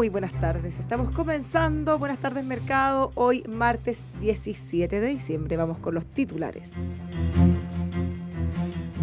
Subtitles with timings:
[0.00, 1.98] Muy buenas tardes, estamos comenzando.
[1.98, 5.58] Buenas tardes mercado, hoy martes 17 de diciembre.
[5.58, 6.88] Vamos con los titulares.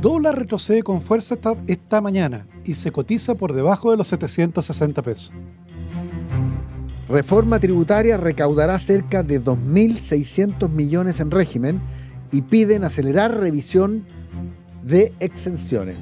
[0.02, 5.04] Dólar retrocede con fuerza esta, esta mañana y se cotiza por debajo de los 760
[5.04, 5.32] pesos.
[7.08, 11.80] Reforma tributaria recaudará cerca de 2.600 millones en régimen
[12.32, 14.04] y piden acelerar revisión
[14.82, 15.96] de exenciones.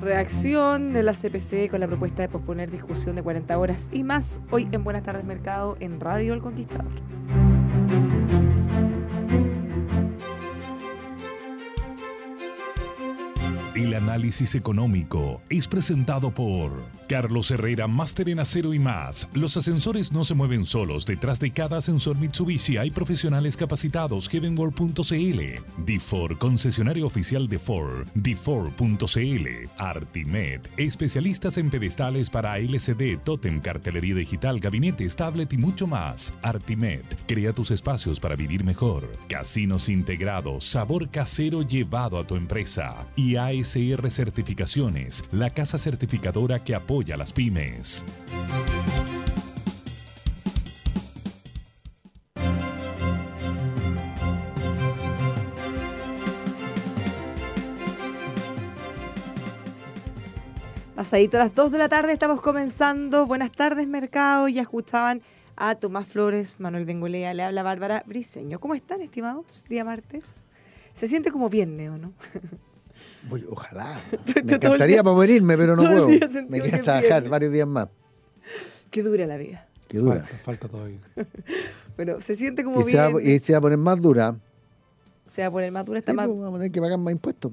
[0.00, 4.40] Reacción de la CPC con la propuesta de posponer discusión de 40 horas y más
[4.50, 6.92] hoy en Buenas tardes Mercado en Radio El Conquistador.
[13.96, 19.28] Análisis económico es presentado por Carlos Herrera, máster en acero y más.
[19.32, 21.06] Los ascensores no se mueven solos.
[21.06, 24.28] Detrás de cada ascensor Mitsubishi hay profesionales capacitados.
[24.28, 25.40] Heavenworld.cl.
[25.84, 28.06] D4, concesionario oficial de Ford.
[28.14, 29.70] D4.cl.
[29.78, 36.34] Artimed, especialistas en pedestales para LCD, Totem, cartelería digital, gabinetes, tablet y mucho más.
[36.42, 39.10] Artimed, crea tus espacios para vivir mejor.
[39.28, 43.06] Casinos integrados, sabor casero llevado a tu empresa.
[43.16, 43.36] Y
[43.92, 48.04] ASR Certificaciones, la casa certificadora que apoya a las pymes.
[60.94, 63.26] Pasadito a las 2 de la tarde estamos comenzando.
[63.26, 64.48] Buenas tardes, mercado.
[64.48, 65.20] Ya escuchaban
[65.54, 68.58] a Tomás Flores, Manuel Bengolea, le habla Bárbara Briseño.
[68.58, 69.64] ¿Cómo están, estimados?
[69.68, 70.46] Día martes.
[70.92, 72.12] Se siente como viernes, ¿o no?
[73.28, 74.00] Voy, ojalá.
[74.44, 76.08] Me encantaría para morirme, pero no puedo.
[76.48, 77.88] Me queda trabajar varios días más.
[78.90, 79.68] Qué dura la vida.
[79.88, 80.20] Qué dura.
[80.20, 80.98] Falta, falta todavía.
[81.96, 83.36] bueno, se siente como y se, va, bien.
[83.36, 84.36] y se va a poner más dura.
[85.30, 85.98] Se va a poner más dura.
[85.98, 87.52] Está Sí, más, pues, vamos a tener que pagar más impuestos.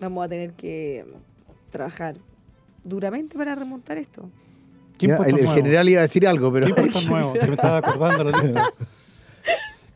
[0.00, 1.04] vamos a tener que
[1.70, 2.16] trabajar
[2.84, 4.30] duramente para remontar esto.
[4.96, 6.74] ¿Qué Ya, impuestos el, general iba a decir algo, pero.
[6.74, 7.38] ¿Qué nuevos?
[7.38, 8.24] Que me estaba acordando.
[8.24, 8.72] la lista.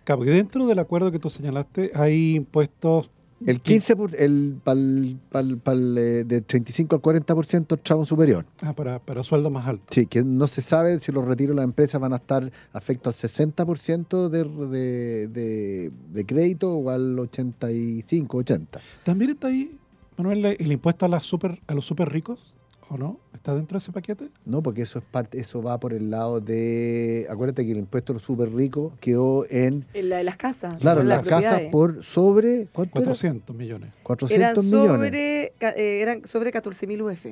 [0.05, 3.11] Claro, porque dentro del acuerdo que tú señalaste hay impuestos
[3.47, 8.45] El 15, por- el, pal, pal, pal, eh, de 35 al 40% tramo superior.
[8.61, 9.87] ah, para, para sueldos más altos.
[9.91, 13.23] Sí, que no se sabe si los retiros de las empresas van a estar afectos
[13.25, 18.81] al 60% de, de, de, de crédito o al 85, 80.
[19.05, 19.79] También está ahí,
[20.17, 22.52] Manuel, el impuesto a, las super, a los super ricos,
[22.93, 23.19] ¿o no?
[23.35, 24.29] ¿Está dentro de ese paquete?
[24.45, 27.27] No, porque eso es parte, eso va por el lado de.
[27.31, 29.87] Acuérdate que el impuesto súper ricos quedó en.
[29.95, 30.77] En la de las casas.
[30.77, 32.67] Claro, sobre las casas por sobre.
[32.73, 33.05] ¿Cuánto era?
[33.07, 33.91] 400 millones.
[34.03, 34.91] 400 Eran millones.
[35.11, 35.45] sobre,
[35.81, 37.27] eh, eran sobre 14.000 UF.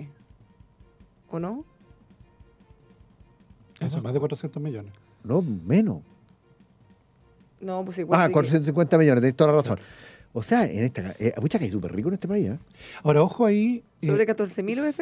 [1.30, 1.64] ¿O no?
[3.80, 4.92] Eso, más de 400 millones.
[5.24, 5.98] No, menos.
[7.60, 8.18] No, pues igual.
[8.18, 9.78] Ah, de que- 450 millones, tenés toda la razón.
[10.32, 11.14] O sea, en esta.
[11.18, 12.58] Eh, mucha que hay súper rico en este país, ¿eh?
[13.02, 13.82] Ahora, ojo ahí.
[14.00, 15.00] eh, ¿Sobre 14.000 UF?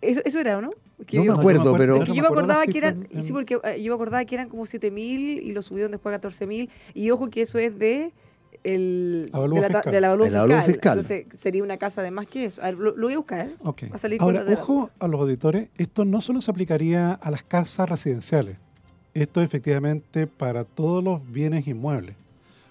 [0.00, 0.70] Eso, eso era, ¿o no?
[1.06, 3.82] Que No yo- me acuerdo, pero- Porque yo me acordaba que eran, sí, porque eh,
[3.82, 7.28] yo me acordaba que eran como 7000 y lo subieron después a 14000 y ojo
[7.28, 8.12] que eso es de
[8.64, 9.94] el de la, fiscal.
[9.94, 10.62] El avalúo fiscal.
[10.64, 10.92] fiscal.
[10.98, 12.62] Entonces sería una casa de más que eso.
[12.62, 13.46] A ver, lo, lo voy a buscar.
[13.46, 13.54] ¿eh?
[13.64, 16.50] Va a salir Ahora, la de la- ojo a los auditores, esto no solo se
[16.50, 18.56] aplicaría a las casas residenciales,
[19.14, 22.16] esto es efectivamente para todos los bienes inmuebles.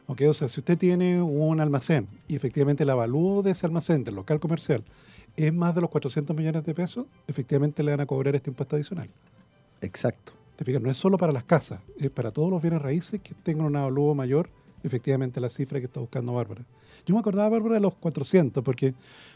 [0.07, 0.21] ¿ok?
[0.29, 4.15] O sea, si usted tiene un almacén y efectivamente el avalúo de ese almacén, del
[4.15, 4.83] local comercial,
[5.37, 8.75] es más de los 400 millones de pesos, efectivamente le van a cobrar este impuesto
[8.75, 9.09] adicional.
[9.81, 10.33] Exacto.
[10.55, 13.33] Te fijas, no es solo para las casas, es para todos los bienes raíces que
[13.33, 14.49] tengan un avalúo mayor,
[14.83, 16.63] efectivamente la cifra que está buscando Bárbara.
[17.05, 18.93] Yo me acordaba, Bárbara, de los 400, porque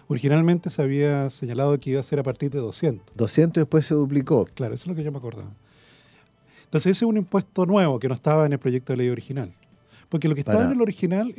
[0.07, 3.15] originalmente se había señalado que iba a ser a partir de 200.
[3.17, 4.45] 200 después se duplicó.
[4.45, 5.51] Claro, eso es lo que yo me acordaba.
[6.65, 9.53] Entonces ese es un impuesto nuevo que no estaba en el proyecto de ley original.
[10.07, 11.33] Porque lo que estaba Para- en el original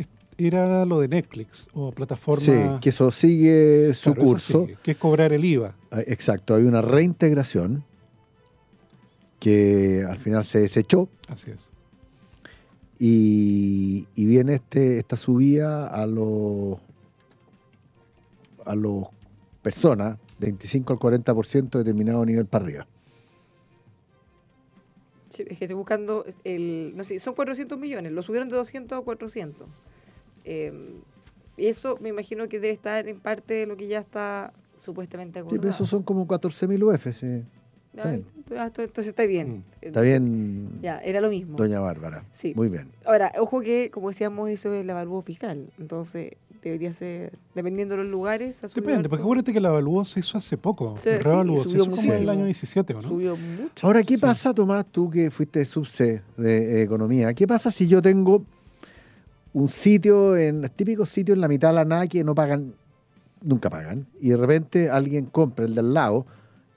[0.47, 2.43] era lo de Netflix o plataforma...
[2.43, 4.61] Sí, que eso sigue su Claro, curso.
[4.63, 5.75] sigue, que es cobrar el IVA.
[5.91, 7.85] Ah, Exacto, hay una reintegración
[9.39, 11.71] que al final se desechó Así es.
[12.99, 16.79] y, y viene este, esta subida a los
[18.67, 19.05] a los
[19.63, 22.87] personas, 25 al 40% de determinado nivel para arriba.
[25.29, 28.99] Sí, es que estoy buscando el, no sé, son 400 millones, lo subieron de 200
[28.99, 29.67] a 400.
[30.45, 30.73] Eh,
[31.57, 35.39] y eso me imagino que debe estar en parte de lo que ya está supuestamente
[35.39, 35.61] Sí, acordado.
[35.61, 37.43] pero esos son como 14.000 UF, sí.
[37.95, 38.25] Está bien.
[38.57, 39.59] ah, entonces está bien.
[39.59, 39.63] Mm.
[39.83, 41.57] Está bien, Ya, era lo mismo.
[41.57, 42.25] doña Bárbara.
[42.33, 42.53] Sí.
[42.55, 42.89] Muy bien.
[43.05, 45.69] Ahora, ojo que, como decíamos, eso es la evalúo fiscal.
[45.77, 50.39] Entonces, debería ser, dependiendo de los lugares, Depende, porque acuérdate que el avalúo se hizo
[50.39, 50.95] hace poco.
[50.97, 52.31] Sí, el sí, se subió hizo como en el muchísimo.
[52.31, 53.09] año 17, ¿o no?
[53.09, 53.87] Subió mucho.
[53.87, 54.21] Ahora, ¿qué Sí.
[54.21, 57.35] pasa, Tomás, tú que fuiste subse de eh, economía?
[57.35, 58.45] ¿Qué pasa si yo tengo
[59.53, 62.75] un sitio, en típico sitio en la mitad de la nada que no pagan,
[63.43, 66.27] nunca pagan, y de repente alguien compra el del lado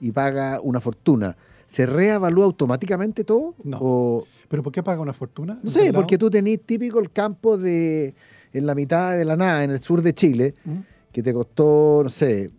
[0.00, 1.36] y paga una fortuna?
[1.66, 3.54] ¿Se reevalúa automáticamente todo?
[3.64, 3.78] No.
[3.80, 5.58] O, ¿Pero por qué paga una fortuna?
[5.62, 8.14] no ¿El sé, porque tú tenés típico el campo de
[8.52, 10.78] en la mitad de la nada, en el sur de Chile, ¿Mm?
[11.10, 12.50] que te costó, no sé,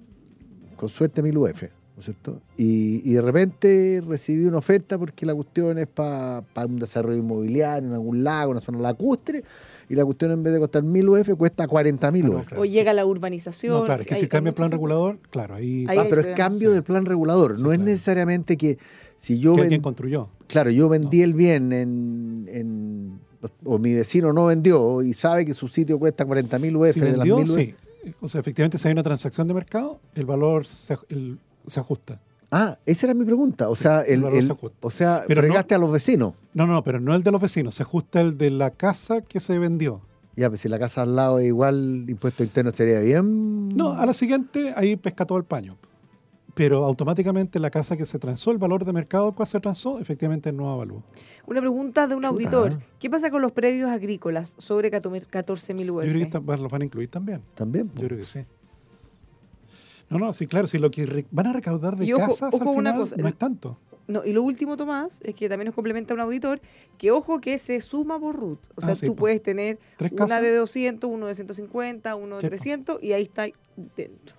[0.75, 1.63] con suerte mil UF,
[1.95, 2.42] ¿no es cierto?
[2.57, 7.88] Y, y de repente recibí una oferta porque la cuestión es para un desarrollo inmobiliario
[7.88, 9.44] en algún lago, una zona lacustre,
[9.88, 12.53] y la cuestión en vez de costar mil UF cuesta 40 mil Ah, UF.
[12.57, 13.74] O llega la urbanización.
[13.80, 16.36] No, claro, es que si cambia el plan regulador, claro, ahí Ahí Ah, pero es
[16.36, 18.77] cambio del plan regulador, Sí, no es necesariamente que
[19.18, 20.27] si yo que construyó.
[20.48, 23.19] Claro, yo vendí el bien en, en-
[23.63, 27.00] o mi vecino no vendió y sabe que su sitio cuesta 40 mil UF Si
[27.00, 27.56] de las vendió, 1000 UF.
[27.57, 27.75] sí.
[28.21, 32.19] O sea, efectivamente, si hay una transacción de mercado, el valor se, el- se ajusta.
[32.51, 33.69] Ah, esa era mi pregunta.
[33.69, 34.77] O sea, el el, valor el- se ajusta.
[34.81, 36.33] o sea, Pero no- fregaste a los vecinos.
[36.53, 39.39] No, no, pero no el de los vecinos, se ajusta el de la casa que
[39.39, 40.01] se vendió.
[40.38, 43.69] Ya, pues si la casa al lado es igual, impuesto interno sería bien.
[43.69, 45.77] No, a la siguiente ahí pesca todo el paño.
[46.53, 50.00] Pero automáticamente la casa que se transó, el valor de mercado al cual se transó,
[50.00, 51.01] efectivamente no avalúa.
[51.47, 52.27] Una pregunta de un Chuta.
[52.29, 52.79] auditor.
[52.97, 56.03] ¿Qué pasa con los predios agrícolas sobre 14.000 UF?
[56.06, 57.41] Yo creo que ta- los van a incluir también.
[57.56, 57.91] También.
[57.95, 58.39] Yo creo que sí.
[60.10, 62.54] No, no, sí, claro, si lo que re- van a recaudar de Y ojo- casas
[62.54, 63.78] ojo al una final cosa, no el- es tanto.
[64.07, 66.62] No, y lo último, Tomás, es que también nos complementa un auditor,
[67.00, 68.60] que ojo que se suma por root.
[68.75, 69.22] O sea, Ah, sí, tú po.
[69.22, 70.44] puedes tener Tres una casas.
[70.44, 72.50] de 200, uno de 150, uno de Sí, po.
[72.52, 73.48] 300 y ahí está
[73.98, 74.36] dentro.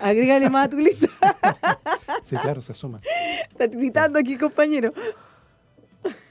[0.00, 1.08] Agrégale más a tu lista.
[2.22, 3.02] Sí, claro, se suma.
[3.50, 4.94] Está gritando aquí, compañero.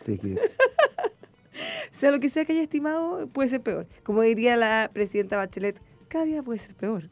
[0.04, 0.40] Sí, que-
[1.92, 3.86] Sea lo que sea que haya estimado, puede ser peor.
[4.04, 7.10] Como diría la presidenta Bachelet, cada día puede ser peor.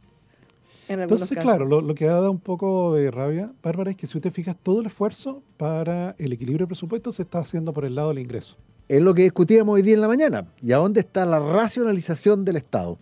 [0.94, 1.44] En Entonces, casos.
[1.44, 4.56] claro, lo, lo que da un poco de rabia, Bárbara, es que si usted fijas,
[4.62, 8.20] todo el esfuerzo para el equilibrio de presupuesto se está haciendo por el lado del
[8.20, 8.56] ingreso.
[8.88, 10.48] es lo que discutíamos hoy día en la mañana.
[10.62, 12.98] ¿Y a dónde está la racionalización del Estado?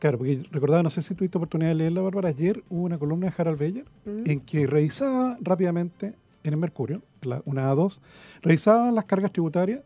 [0.00, 3.26] Claro, porque recordaba, no sé si tuviste oportunidad de leerla, Bárbara, ayer hubo una columna
[3.28, 4.30] de Harald Beyer Mm.
[4.30, 6.14] en que revisaba rápidamente
[6.44, 7.98] en el Mercurio, la- una A2,
[8.42, 9.80] revisaba las cargas tributarias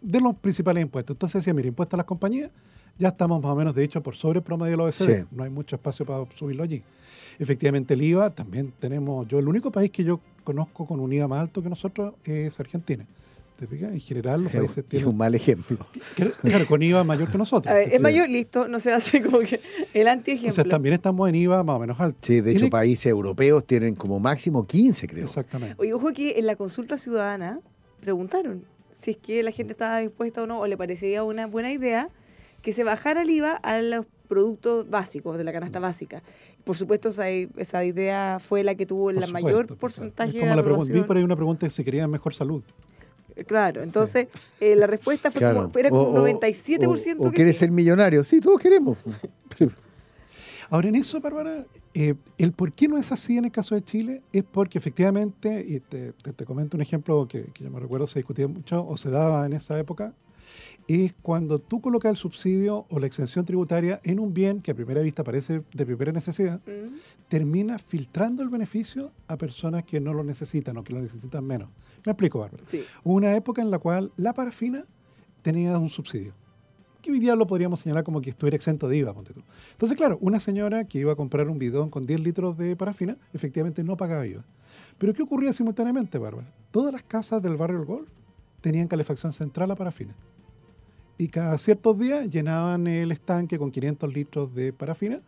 [0.00, 1.14] de los principales impuestos.
[1.14, 2.50] Entonces decía, mira, impuestos a las compañías,
[2.98, 5.20] ya estamos más o menos, de hecho, por sobre el promedio de la OECD.
[5.20, 5.26] Sí.
[5.30, 6.82] No hay mucho espacio para subirlo allí.
[7.38, 11.28] Efectivamente, el IVA también tenemos, yo el único país que yo conozco con un IVA
[11.28, 13.06] más alto que nosotros es Argentina.
[13.58, 13.90] ¿Te fijas?
[13.92, 15.78] En general los Es países un- es tienen, un mal ejemplo.
[16.42, 17.70] claro, con IVA mayor que nosotros.
[17.70, 18.02] A ver, es Sí.
[18.02, 19.60] mayor, listo, no se hace como que
[19.94, 20.52] el o antiejemplo.
[20.52, 22.18] sea, también estamos en IVA más o menos alto.
[22.20, 25.24] Sí, de hecho, Tiene- países europeos tienen como máximo 15, creo.
[25.24, 25.74] Exactamente.
[25.78, 27.60] Oye, ojo que en la consulta ciudadana
[28.00, 31.72] preguntaron si es que la gente estaba dispuesta o no, o le parecía una buena
[31.72, 32.08] idea
[32.62, 36.22] que se bajara el IVA a los productos básicos de la canasta básica.
[36.64, 40.38] Por supuesto, esa, esa idea fue la que tuvo supuesto, mayor por porcentaje supuesto.
[40.38, 41.06] Es como de la la pregunta, vi población.
[41.06, 42.62] por ahí una pregunta de si querían mejor salud.
[43.46, 44.26] Claro, entonces
[44.60, 45.68] eh, la respuesta fue Claro.
[45.68, 47.60] como, era como O- un o- 97% O, o que quieres sí.
[47.60, 48.24] ser millonario.
[48.24, 48.98] Sí, todos queremos.
[49.56, 49.68] Sí.
[50.70, 53.82] Ahora, en eso, Bárbara, eh, el por qué no es así en el caso de
[53.82, 57.80] Chile es porque efectivamente, y te, te- te comento un ejemplo que, que yo me
[57.80, 60.12] recuerdo se discutía mucho o se daba en esa época,
[60.88, 64.74] es cuando tú colocas el subsidio o la exención tributaria en un bien que a
[64.74, 66.94] primera vista parece de primera necesidad, Mm.
[67.28, 71.68] termina filtrando el beneficio a personas que no lo necesitan o que lo necesitan menos.
[72.06, 72.62] Me explico, Bárbara.
[72.66, 72.82] Sí.
[73.04, 74.84] Hubo una época en la cual la parafina
[75.42, 76.32] tenía un subsidio.
[77.02, 79.12] Que hoy día lo podríamos señalar como que estuviera exento de IVA.
[79.12, 79.42] ponte tú.
[79.72, 83.16] Entonces, claro, una señora que iba a comprar un bidón con 10 litros de parafina,
[83.34, 84.44] efectivamente no pagaba IVA.
[84.96, 86.50] Pero ¿qué ocurría simultáneamente, Bárbara?
[86.70, 88.08] Todas las casas del barrio del Golf
[88.62, 90.14] tenían calefacción central a parafina.
[91.18, 95.20] Y cada ciertos días llenaban el estanque con 500 litros de parafina,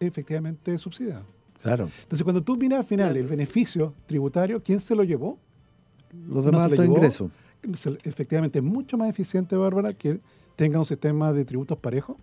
[0.00, 1.22] efectivamente subsidiado.
[1.62, 1.88] Claro.
[2.02, 3.36] Entonces, cuando tú miras al final Claro, el sí.
[3.36, 5.38] beneficio tributario, ¿quién se lo llevó?
[6.28, 7.30] Los demás ingresos.
[7.74, 10.20] se- efectivamente es mucho más eficiente, Bárbara, que
[10.56, 12.16] tenga un sistema de tributos parejos.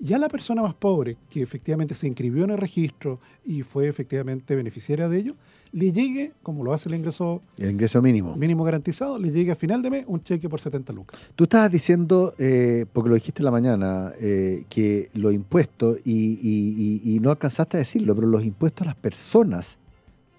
[0.00, 3.88] Y a la persona más pobre, que efectivamente se inscribió en el registro y fue
[3.88, 5.34] efectivamente beneficiaria de ello,
[5.72, 8.36] le llegue, como lo hace el ingreso El ingreso mínimo.
[8.36, 11.18] mínimo garantizado, le llegue a final de mes un cheque por 70 lucas.
[11.34, 16.12] Tú estabas diciendo, eh, porque lo dijiste en la mañana, eh, que los impuestos, y,
[16.42, 19.78] y- y- y no alcanzaste a decirlo, pero los impuestos a las personas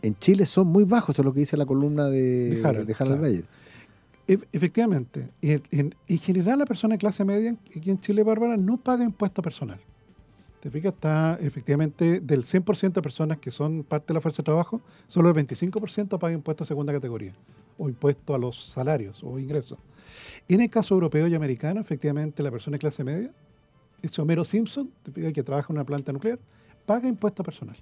[0.03, 2.93] en Chile son muy bajos, eso es lo que dice la columna de, De de
[2.93, 3.19] claro.
[3.21, 3.45] Bayer.
[4.27, 8.77] Efectivamente, en, en- en general la persona de clase media aquí en Chile, Bárbara, no
[8.77, 9.79] paga impuesto personal.
[10.61, 10.93] ¿Te fijas?
[10.93, 15.29] Está efectivamente del 100% de personas que son parte de la fuerza de trabajo, solo
[15.29, 17.33] el 25% paga impuesto a segunda categoría
[17.77, 19.77] o impuesto a los salarios o ingresos.
[20.47, 23.31] En el caso europeo y americano, efectivamente la persona de clase media,
[24.01, 26.39] es Homero Simpson, te fijas que trabaja en una planta nuclear,
[26.85, 27.75] paga impuesto personal.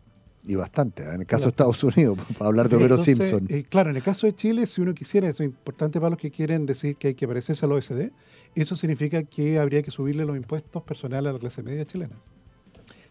[0.46, 1.14] Y bastante, ¿eh?
[1.14, 1.50] en el caso de.
[1.50, 3.48] Estados Unidos, para hablar de Sí, Homero entonces, Simpson.
[3.50, 6.20] eh, claro, en el caso de Chile, si uno quisiera, eso es importante para los
[6.20, 8.12] que quieren decir que hay que parecerse al OECD,
[8.56, 12.16] eso significa que habría que subirle los impuestos personales a la clase media chilena.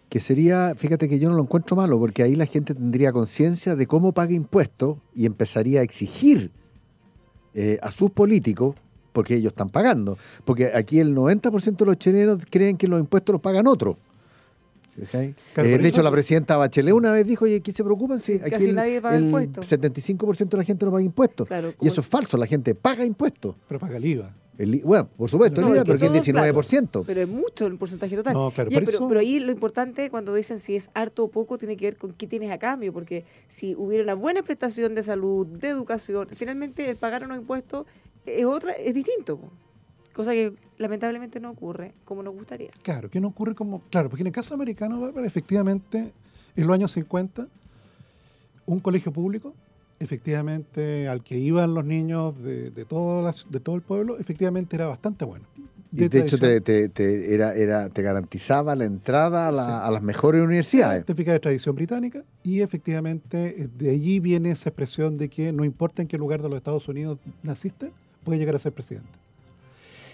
[0.08, 3.76] que sería, fíjate que yo no lo encuentro malo, porque ahí la gente tendría conciencia
[3.76, 6.50] de cómo paga impuestos y empezaría a exigir
[7.54, 8.74] eh, a sus políticos,
[9.12, 10.18] porque ellos están pagando.
[10.44, 13.96] Porque aquí el 90% de los chilenos creen que los impuestos los pagan otros.
[15.08, 18.34] Claro, Eh, de hecho, la presidenta Bachelet una vez dijo, oye, ¿qué se preocupan si
[18.34, 19.66] Sí, aquí casi el, nadie paga el impuestos.
[19.70, 21.46] 75% de la gente no paga impuestos?
[21.48, 23.56] Claro, Y eso es falso, la gente paga impuestos.
[23.68, 24.36] Pero paga el IVA.
[24.58, 27.04] El bueno, por supuesto, No, el IVA, es que pero que es todos, 19%.
[27.06, 28.34] Pero es mucho el porcentaje total.
[28.34, 31.24] No, claro, Ya, por pero, eso- pero ahí lo importante cuando dicen si es harto
[31.24, 34.42] o poco tiene que ver con qué tienes a cambio, porque si hubiera una buena
[34.42, 37.86] prestación de salud, de educación, finalmente el pagar unos impuestos
[38.26, 39.40] es otra, es distinto.
[40.14, 42.70] Cosa que lamentablemente no ocurre como nos gustaría.
[42.82, 43.80] Claro, que no ocurre como...
[43.90, 46.12] Claro, porque en el caso americano, Bárbara, efectivamente,
[46.56, 47.46] en los años 50,
[48.66, 49.54] un colegio público,
[50.00, 54.76] efectivamente, al que iban los niños de, de, todas las- de todo el pueblo, efectivamente
[54.76, 55.46] era bastante bueno.
[55.92, 59.72] Y de hecho te, te- te- era, era, te garantizaba la entrada a, la- Sí.
[59.88, 61.04] a las mejores universidades.
[61.04, 65.64] científica de tradición británica y efectivamente eh, de allí viene esa expresión de que no
[65.64, 67.90] importa en qué lugar de los Estados Unidos naciste,
[68.24, 69.08] puedes llegar a ser presidente.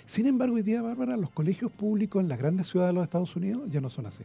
[0.06, 3.34] Sin embargo, hoy día, Bárbara, los colegios públicos en las grandes ciudades de los Estados
[3.36, 4.22] Unidos ya no son así.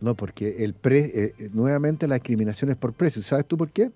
[0.00, 3.22] No, porque el pre, eh, eh, nuevamente la discriminación es por precio.
[3.22, 3.92] ¿Sabes tú por qué?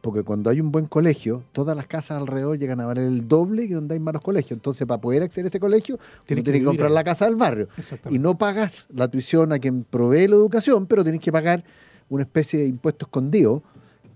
[0.00, 3.66] Porque cuando hay un buen colegio, todas las casas alrededor llegan a valer el doble
[3.66, 4.52] que donde hay malos colegios.
[4.52, 6.94] Entonces, para poder acceder a ese colegio, Tienes tienes que comprar ahí.
[6.94, 7.68] la casa del barrio.
[8.08, 11.64] Y no pagas la tuición a quien provee la educación, pero tienes que pagar
[12.08, 13.62] una especie de impuesto escondido,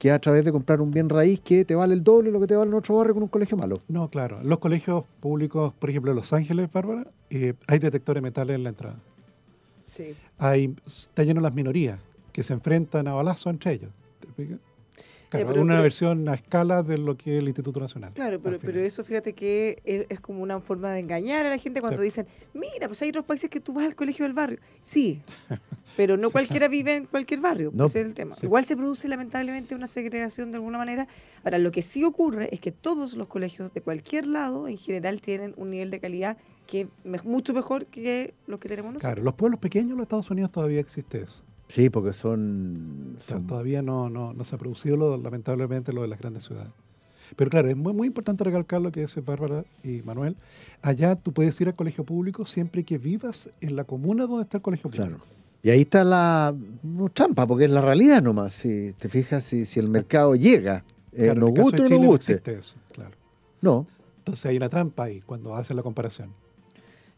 [0.01, 2.41] que a través de comprar un bien raíz que te vale el doble de lo
[2.41, 3.81] que te vale en otro barrio con un colegio malo.
[3.87, 4.41] No, claro.
[4.43, 8.63] Los colegios públicos, por ejemplo, en Los Ángeles, Bárbara, eh, hay detectores de metales en
[8.65, 8.97] la entrada.
[9.85, 10.15] Sí.
[10.39, 11.99] Hay, está lleno de las minorías
[12.33, 13.91] que se enfrentan a balazos entre ellos.
[14.21, 14.59] ¿Te fijas?
[15.31, 18.13] Claro, pero- una pero- versión a escala de lo que es el Instituto Nacional.
[18.13, 21.57] Claro, pero, pero eso fíjate que es, es como una forma de engañar a la
[21.59, 22.05] gente cuando Sí.
[22.07, 24.59] dicen, mira, pues hay otros países que tú vas al colegio del barrio.
[24.83, 25.23] Sí,
[25.97, 28.35] pero no Sí, cualquiera vive en cualquier barrio, No, ese es el tema.
[28.35, 28.47] sí.
[28.47, 31.07] Igual se produce lamentablemente una segregación de alguna manera.
[31.45, 35.21] Ahora, lo que sí ocurre es que todos los colegios de cualquier lado en general
[35.21, 39.13] tienen un nivel de calidad que es mucho mejor que los que tenemos nosotros.
[39.13, 41.45] Claro, los pueblos pequeños en los Estados Unidos todavía existe eso.
[41.71, 43.17] Sí, porque son...
[43.19, 46.19] O sea, son- todavía no, no, no se ha producido lo, lamentablemente lo de las
[46.19, 46.71] grandes ciudades.
[47.37, 50.37] Pero claro, es muy, muy importante recalcar lo que dice Bárbara y Manuel.
[50.83, 54.57] Allá tú puedes ir al colegio público siempre que vivas en la comuna donde está
[54.57, 55.07] el colegio público.
[55.07, 55.23] Claro.
[55.63, 58.55] Y ahí está la no, trampa, porque es la realidad nomás.
[58.55, 62.07] Si te fijas, si, si el mercado llega, eh, Claro, nos guste o no no
[62.09, 62.33] guste.
[62.33, 63.15] existe eso, claro.
[63.61, 63.87] No,
[64.19, 66.31] Entonces hay una trampa ahí cuando hacen la comparación.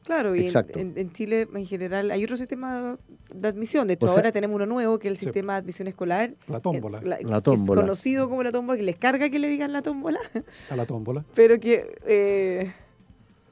[0.05, 0.79] Claro, y en, Exacto.
[0.81, 2.99] en- en Chile en general hay otro sistema
[3.35, 3.87] de admisión.
[3.87, 5.27] De hecho, O sea- ahora tenemos uno nuevo que es el Sí.
[5.27, 6.35] sistema de admisión escolar.
[6.49, 7.01] La tómbola.
[7.03, 7.81] la- tómbola.
[7.81, 10.19] Es conocido como la tómbola, que les carga que le digan la tómbola,
[10.71, 11.25] A la tómbola.
[11.35, 12.73] pero que eh,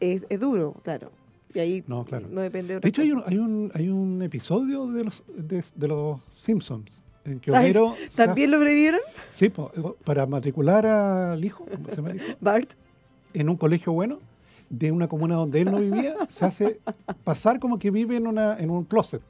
[0.00, 1.11] es, es duro, claro.
[1.54, 2.26] Y ahí No, claro.
[2.30, 3.25] no depende de De otra hecho, hay cosa.
[3.26, 7.95] un, hay un, hay un episodio de los, de, de los Simpsons en que Homero...
[8.16, 9.00] ¿También hace- lo previeron?
[9.28, 9.52] Sí,
[10.04, 12.26] para matricular al hijo, ¿cómo se llama el hijo?
[12.40, 12.71] Bart.
[13.35, 14.19] en un colegio bueno
[14.71, 16.79] de una comuna donde él no vivía, se hace
[17.25, 19.21] pasar como que vive en, una, en un closet.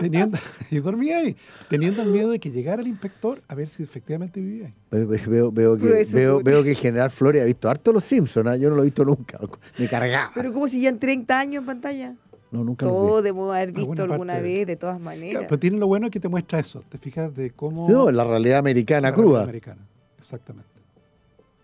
[0.00, 0.36] Teniendo,
[0.70, 1.36] y dormía ahí,
[1.70, 4.74] teniendo el miedo de que llegara el inspector a ver si efectivamente vivía ahí.
[4.90, 8.04] Ve- ve- veo, veo, que, veo, veo que el general Flores ha visto harto los
[8.04, 8.56] Simpsons, ¿ah?
[8.56, 9.38] yo no lo he visto nunca.
[9.78, 10.32] Me cargaba.
[10.34, 12.14] Pero como si ya en 30 años en pantalla.
[12.50, 12.84] no, nunca.
[12.84, 15.44] Todo debemos haber visto Alguna alguna parte de- vez, de todas Claro, maneras.
[15.48, 17.88] pero tiene lo bueno que te muestra eso, te fijas de cómo...
[17.88, 19.42] No, la realidad americana la realidad cruda.
[19.44, 19.80] americana,
[20.18, 20.68] exactamente.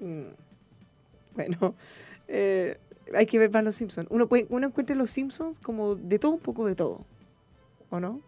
[0.00, 0.22] Mm.
[1.34, 1.74] Bueno,
[2.34, 2.78] eh,
[3.14, 4.06] hay que ver más los Simpsons.
[4.10, 7.04] Uno, puede, uno encuentra los Simpsons como de todo un poco de todo.
[7.90, 8.20] ¿O no?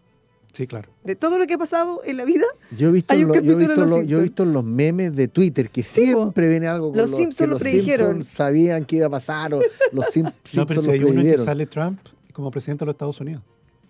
[0.52, 0.88] Sí, claro.
[1.02, 2.44] De todo lo que ha pasado en la vida,
[2.76, 4.23] Yo he visto, lo- yo he Los lo- yo he Simpson.
[4.23, 7.46] visto los memes de Twitter que Sí, siempre viene algo con Los los, Simpson que
[7.49, 8.23] lo los predijeron.
[8.25, 11.26] Sabían que iba a pasar o los Sim- No, Simpson pero si hay uno en
[11.26, 11.99] que sale Trump
[12.32, 13.42] como presidente de los Estados Unidos.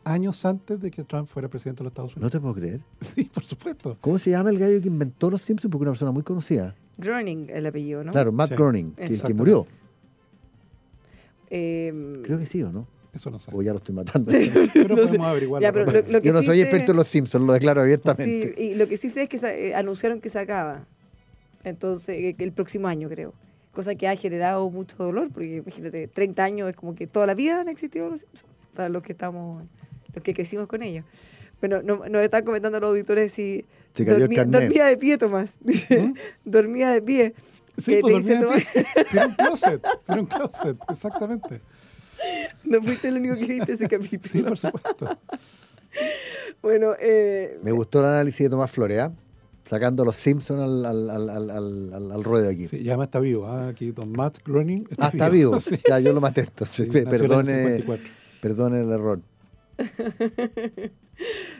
[0.04, 2.32] Años antes de que Trump fuera presidente de los Estados No Unidos.
[2.32, 2.80] te puedo creer.
[3.00, 3.96] Sí, por supuesto.
[4.00, 5.70] ¿Cómo se llama el gallo que inventó los Simpsons?
[5.70, 6.74] Porque es una persona muy conocida.
[6.96, 8.12] Groening el apellido, ¿no?
[8.12, 8.54] Claro, Matt Sí.
[8.54, 9.66] Groening, que, el que murió.
[11.56, 11.92] Eh,
[12.24, 12.88] Creo que sí, ¿o no?
[13.14, 13.48] Eso no sé.
[13.54, 14.32] O ya lo estoy matando.
[14.74, 15.62] Pero No podemos averiguar.
[15.62, 17.52] Ya, pero lo- lo que Yo no sí soy sé- experto en los Simpsons, lo
[17.52, 18.54] declaro abiertamente.
[18.56, 20.84] Sí, y lo que sí sé es que eh, anunciaron que se acaba.
[21.62, 23.32] Entonces, eh, el próximo año, creo.
[23.72, 27.34] Cosa que ha generado mucho dolor, porque imagínate, 30 años es como que toda la
[27.34, 29.62] vida han existido los Simpsons, para los que estamos,
[30.12, 31.04] los que crecimos con ellos.
[31.60, 35.18] Bueno, no- nos están comentando los auditores si Se cayó el dormía, dormía de pie,
[35.18, 35.56] Tomás.
[35.64, 36.14] ¿Mm?
[36.44, 37.34] dormía de pie.
[37.76, 38.84] Sí, pues dormía Tomás, pie.
[38.84, 39.82] Sí, era un closet.
[40.08, 41.60] Era un closet, exactamente.
[42.64, 44.28] no fuiste el único que viste ese capítulo.
[44.32, 45.18] Sí, por supuesto.
[46.62, 49.12] Bueno, eh, Me gustó el análisis de Tomás Florea,
[49.64, 52.68] sacando los Simpsons al, al, al, al, al- al- al ruedo aquí.
[52.68, 53.46] Sí, ya además está vivo.
[53.46, 55.58] ah, Aquí don Matt Groening ah, está vivo.
[55.60, 56.88] Sí, Ya, yo lo maté entonces.
[56.90, 58.04] sí, en perdone, 54.
[58.40, 59.20] perdone el error.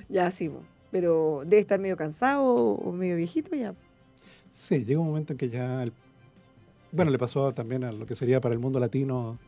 [0.09, 0.51] ya sí,
[0.91, 3.75] pero debe estar medio cansado o medio viejito ya.
[4.53, 5.83] Sí, llega un momento en que ya.
[5.83, 5.93] el-
[6.95, 9.39] bueno, le pasó también a lo que sería para el mundo latino,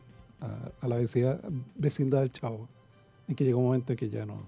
[0.41, 1.39] a, a la vecindad,
[1.75, 2.67] vecindad del Chavo.
[3.27, 4.45] En que llega un momento en que ya no.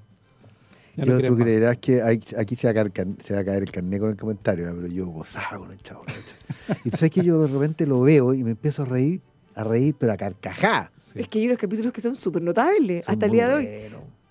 [0.96, 1.44] Ya no Yo, quieren tú más.
[1.46, 4.10] creerás que hay- aquí se va, a caer, se va a caer el carnet con
[4.10, 4.74] el comentario, ¿eh?
[4.76, 6.04] pero yo gozaba con el chavo.
[6.86, 9.22] y tú sabes que yo de repente lo veo y me empiezo a reír,
[9.56, 10.92] a reír, pero a carcajá.
[10.98, 11.20] Sí.
[11.22, 13.68] Es que hay unos capítulos que son súper notables Son hasta el día de hoy.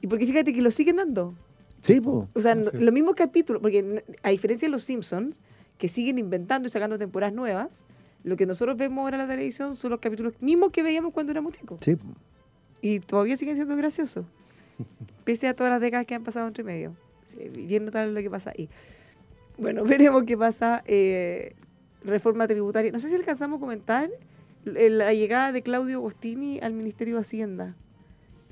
[0.01, 1.35] Y porque fíjate que lo siguen dando.
[1.83, 2.29] Sí, po.
[2.35, 5.41] O sea, no- los mismos capítulos, porque a diferencia de los Simpsons,
[5.79, 7.87] que siguen inventando y sacando temporadas nuevas,
[8.25, 11.33] lo que nosotros vemos ahora en la televisión son los capítulos mismos que veíamos cuando
[11.33, 11.79] éramos chicos.
[11.83, 11.97] Sí.
[12.81, 14.27] Y todavía siguen siendo graciosos.
[15.25, 16.97] Pese a todas las décadas que han pasado entre medio.
[17.25, 18.69] Sí, bien notable lo que pasa ahí.
[19.57, 20.83] Bueno, veremos qué pasa.
[20.87, 21.55] eh,
[22.05, 22.93] reforma tributaria.
[22.93, 24.11] No sé si alcanzamos a comentar
[24.65, 27.77] eh, la llegada de Claudio Bostini al Ministerio de Hacienda.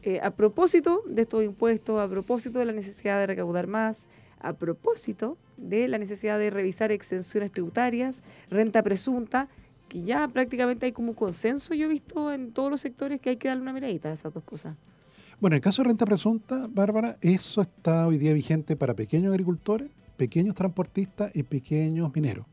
[0.03, 4.09] Eh, a propósito de estos impuestos, a propósito de la necesidad de recaudar más,
[4.41, 9.49] a propósito de la necesidad de revisar exenciones tributarias, renta presunta,
[9.89, 13.31] que ya prácticamente hay como un consenso, yo he visto en todos los sectores que
[13.31, 14.77] hay que darle una miradita a esas dos cosas.
[15.41, 19.31] Bueno, en el caso de renta presunta, Bárbara, eso está hoy día vigente para pequeños
[19.33, 22.47] agricultores, pequeños transportistas y pequeños mineros.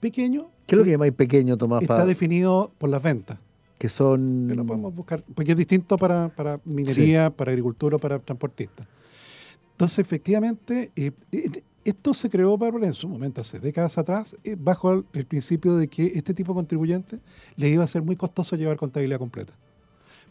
[0.00, 1.82] Pequeño ¿Qué es lo que llamáis pequeño, Tomás?
[1.82, 3.38] está definido por las ventas.
[3.78, 4.46] que son...
[4.48, 8.86] que lo podemos buscar, porque es distinto para, para minería, para agricultura, para transportistas.
[9.76, 14.56] Entonces, efectivamente, eh, eh, esto se creó, Bárbara, en su momento, hace décadas atrás, eh,
[14.58, 17.20] bajo el, el principio de que este tipo de contribuyentes
[17.56, 19.52] les iba a ser muy costoso llevar contabilidad completa.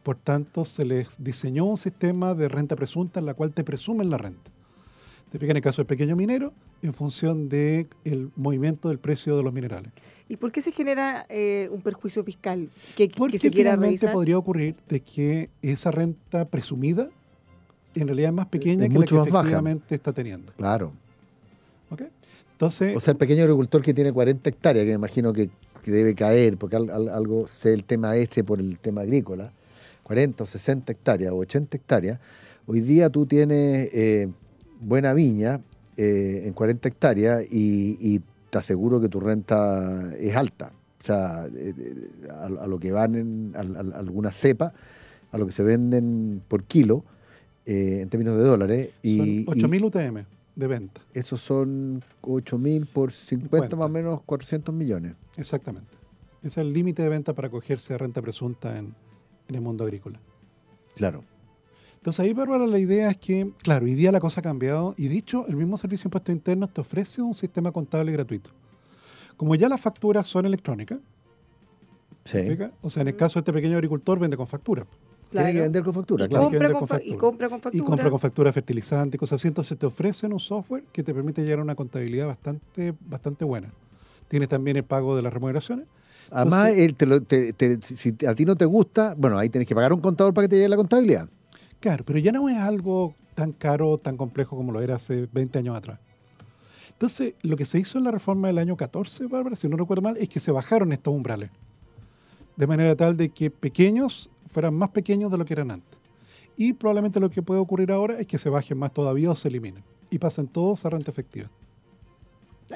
[0.01, 4.09] Por tanto, se les diseñó un sistema de renta presunta en la cual te presumen
[4.09, 4.49] la renta.
[5.31, 7.87] Te fijas en el caso del pequeño minero, en función del
[8.35, 9.93] movimiento del precio de los minerales.
[10.27, 14.07] ¿Y por qué se genera eh, un perjuicio fiscal que, que Porque se quiera finalmente
[14.07, 14.13] revisar?
[14.13, 17.09] podría ocurrir de que esa renta presumida
[18.01, 19.39] en realidad es más pequeña Es que la mucho que más baja.
[19.47, 20.51] efectivamente está teniendo.
[20.53, 20.91] Claro.
[21.91, 22.01] ¿ok?
[22.53, 25.49] Entonces, O sea, el pequeño agricultor que tiene 40 hectáreas, que me imagino que,
[25.83, 29.51] que debe caer, porque al- al- algo sé el tema este por el tema agrícola,
[30.03, 32.19] 40 o 60 hectáreas o 80 hectáreas,
[32.67, 34.29] hoy día tú tienes eh,
[34.79, 35.61] buena viña
[35.97, 40.71] eh, en 40 hectáreas y, y te aseguro que tu renta es alta.
[41.01, 41.73] O sea, eh,
[42.31, 44.71] a, a lo que van en al- al- algunas cepas,
[45.31, 47.03] a lo que se venden por kilo,
[47.65, 48.89] eh, en términos de dólares.
[49.03, 50.25] Y, son y- 8.000 UTM
[50.55, 51.01] de venta.
[51.13, 53.75] esos son 8 mil por 50, 50.
[53.75, 55.13] más o menos 400 millones.
[55.37, 55.89] Exactamente.
[56.41, 58.93] Ese es el límite de venta para acogerse a renta presunta en,
[59.47, 60.19] en el mundo agrícola.
[60.95, 61.23] Claro.
[61.97, 65.07] Entonces ahí, Bárbara, la idea es que, claro, hoy día la cosa ha cambiado y
[65.07, 68.51] dicho, el mismo Servicio de Impuestos Internos te ofrece un sistema contable gratuito.
[69.35, 70.99] Como ya las facturas son electrónicas,
[72.81, 74.85] o sea, en el caso de este pequeño agricultor vende con factura.
[75.43, 75.63] Tiene que Claro.
[75.65, 76.49] vender con factura, y, claro.
[76.49, 77.19] Tiene que compra vender con con fa- y factura.
[77.19, 77.83] compra con factura.
[77.83, 79.47] Y compra con factura fertilizante y cosas así.
[79.47, 83.71] Entonces te ofrecen un software que te permite llegar a una contabilidad bastante, bastante buena.
[84.27, 85.85] Tienes también el pago de las remuneraciones.
[86.31, 89.49] Además, Entonces- él te lo- te- te- si a ti no te gusta, bueno, ahí
[89.49, 91.29] tienes que pagar un contador para que te llegue la contabilidad.
[91.79, 95.59] Claro, pero ya no es algo tan caro, tan complejo como lo era hace 20
[95.59, 95.99] años atrás.
[96.93, 100.01] Entonces, lo que se hizo en la reforma del año 14, Bárbara, si no recuerdo
[100.01, 101.49] mal, es que se bajaron estos umbrales.
[102.55, 105.99] De manera tal de que pequeños fueran más pequeños de lo que eran antes.
[106.57, 109.49] Y probablemente lo que puede ocurrir ahora es que se bajen más todavía o se
[109.49, 109.83] eliminen.
[110.09, 111.49] Y pasen todos a renta efectiva.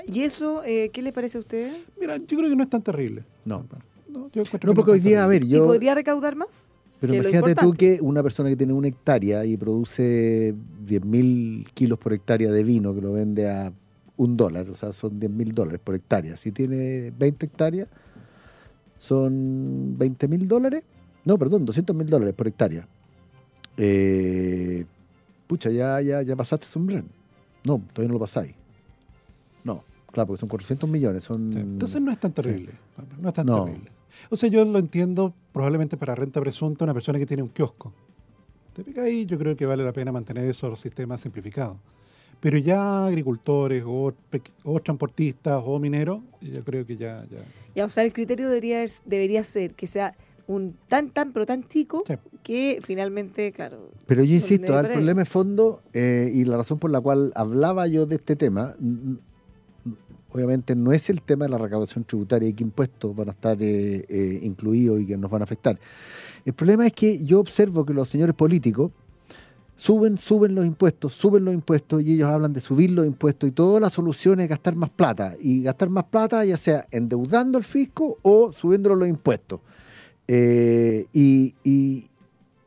[0.07, 1.71] ¿Y eso eh, qué le parece a usted?
[1.99, 3.23] Mira, yo creo que no es tan terrible.
[3.45, 3.65] No.
[4.07, 5.55] No, yo encuentro No, que porque hoy día, a ver, terrible.
[5.55, 5.65] ¿Y yo...
[5.67, 6.67] podría recaudar más?
[6.99, 10.53] Pero imagínate tú que una persona que tiene una hectárea y produce
[10.85, 13.71] 10.000 kilos por hectárea de vino, que lo vende a
[14.17, 16.35] un dólar, o sea, son 10.000 dólares por hectárea.
[16.35, 17.87] Si tiene 20 hectáreas,
[18.99, 20.83] son 20.000 dólares.
[21.25, 22.87] No, perdón, 200.000 dólares por hectárea.
[23.77, 24.85] Eh,
[25.47, 27.05] pucha, ya, ya, ya pasaste umbral.
[27.63, 28.53] No, todavía no lo pasáis.
[29.63, 31.23] No, claro, porque son 400 millones.
[31.23, 32.73] Son, Sí, Entonces no es tan terrible.
[33.19, 33.65] No es tan No.
[33.65, 33.89] terrible.
[34.29, 37.93] O sea, yo lo entiendo probablemente para renta presunta una persona que tiene un kiosco.
[38.73, 41.77] Te pica ahí, yo creo que vale la pena mantener esos sistemas simplificados.
[42.39, 44.13] Pero ya agricultores o,
[44.63, 47.25] o transportistas o mineros, yo creo que ya...
[47.29, 47.39] ya
[47.75, 50.15] Ya, o sea, el criterio debería, debería ser que sea
[50.47, 52.15] un tan, tan, pero tan chico Sí.
[52.43, 56.89] que finalmente, claro, Pero yo insisto, el problema de fondo eh, y la razón por
[56.91, 58.75] la cual hablaba yo de este tema,
[60.31, 63.57] obviamente no es el tema de la recaudación tributaria y qué impuestos van a estar
[63.61, 65.79] eh, eh, incluidos y que nos van a afectar.
[66.45, 68.91] El problema es que yo observo que los señores políticos
[69.79, 73.53] suben, suben los impuestos, suben los impuestos y ellos hablan de subir los impuestos y
[73.53, 75.35] toda la solución es gastar más plata.
[75.39, 79.61] Y gastar más plata ya sea endeudando al fisco o subiéndolo los impuestos.
[80.27, 82.07] Eh, y, y-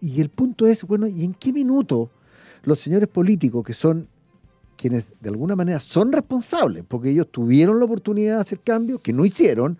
[0.01, 2.11] y el punto es, bueno, ¿y en qué minuto
[2.65, 4.09] los señores políticos, que son
[4.77, 9.13] quienes de alguna manera son responsables, porque ellos tuvieron la oportunidad de hacer cambios que
[9.13, 9.79] no hicieron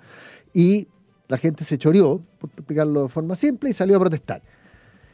[0.53, 0.87] y
[1.29, 4.43] la gente se choreó, por explicarlo de forma simple, y salió a protestar?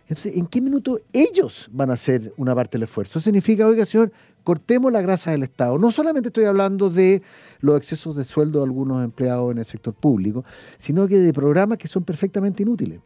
[0.08, 3.18] Entonces, ¿en qué minuto ellos van a hacer una parte del esfuerzo?
[3.18, 4.10] Eso significa, oiga, señor,
[4.42, 5.78] cortemos la grasa del Estado.
[5.78, 7.22] No solamente estoy hablando de
[7.60, 10.44] los excesos de sueldo de algunos empleados en el sector público,
[10.78, 13.00] sino que de programas que son perfectamente inútiles.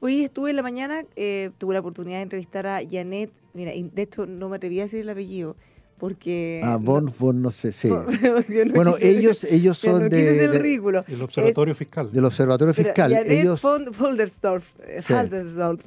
[0.00, 3.82] Hoy estuve en la mañana, eh, tuve la oportunidad de entrevistar a Janet, mira, y
[3.90, 5.56] de hecho no me atreví a decir el apellido,
[5.98, 6.60] porque...
[6.64, 7.88] Ah, Von, Von, no sé, sí.
[7.88, 8.04] no
[8.74, 11.04] Bueno, quise- ellos, ellos no son quise de, de- ridículo.
[11.08, 12.06] el observatorio fiscal.
[12.06, 13.12] Eh, del Observatorio Pero Fiscal.
[13.12, 15.12] Janet Ellos, von Voldersdorf, eh, Sí.
[15.14, 15.86] Haldersdorf,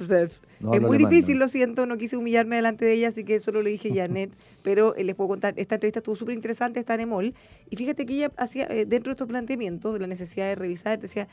[0.60, 3.62] No, es muy difícil, lo siento, no quise humillarme delante de ella, así que solo
[3.62, 4.30] le dije Janet,
[4.62, 7.34] pero eh, les puedo contar, esta entrevista estuvo súper interesante, está en EMOL,
[7.70, 11.00] y fíjate que ella hacía, eh, dentro de estos planteamientos, de la necesidad de revisar,
[11.00, 11.28] decía,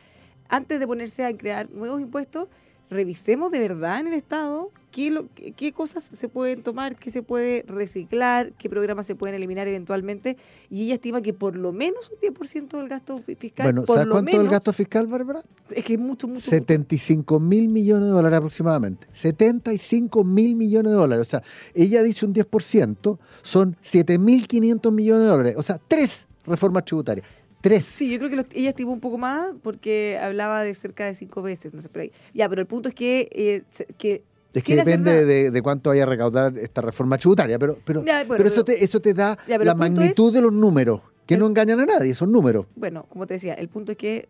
[0.48, 2.48] antes de ponerse a crear nuevos impuestos,
[2.90, 7.12] revisemos de verdad en el Estado qué, lo- qué, qué cosas se pueden tomar, qué
[7.12, 10.38] se puede reciclar, qué programas se pueden eliminar eventualmente,
[10.72, 13.98] y ella estima que por lo menos un 10% del gasto fi- fiscal, bueno, por
[13.98, 15.44] ¿sabes lo cuánto es el gasto fiscal, Bárbara?
[15.70, 16.50] es que es mucho, mucho, mucho.
[16.50, 19.06] 75 mil millones de dólares aproximadamente.
[19.14, 21.28] 75 mil millones de dólares.
[21.28, 21.44] O sea,
[21.76, 25.54] ella dice un 10%, son 7.500 millones de dólares.
[25.58, 27.28] O sea, tres reformas tributarias.
[27.62, 27.86] Tres.
[27.86, 31.14] Sí, yo creo que los- ella estimó un poco más porque hablaba de cerca de
[31.14, 32.12] cinco veces, no sé, por ahí.
[32.34, 33.28] Ya, pero el punto es que...
[33.32, 33.62] eh,
[33.98, 34.24] que
[34.58, 38.24] Es que depende de, de cuánto vaya a recaudar esta reforma tributaria, pero, pero, Ya,
[38.26, 41.02] bueno, pero eso, pero- te, eso te da Ya, la magnitud es- de los números,
[41.26, 42.66] que el- no engañan a nadie, son números.
[42.76, 44.30] Bueno, como te decía, el punto es que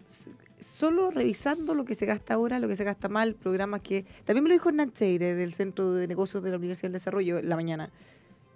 [0.59, 4.05] solo revisando lo que se gasta ahora, lo que se gasta mal, programas que...
[4.25, 7.37] También me lo dijo Hernán Cheire del Centro de Negocios de la Universidad del Desarrollo
[7.37, 7.91] en la mañana.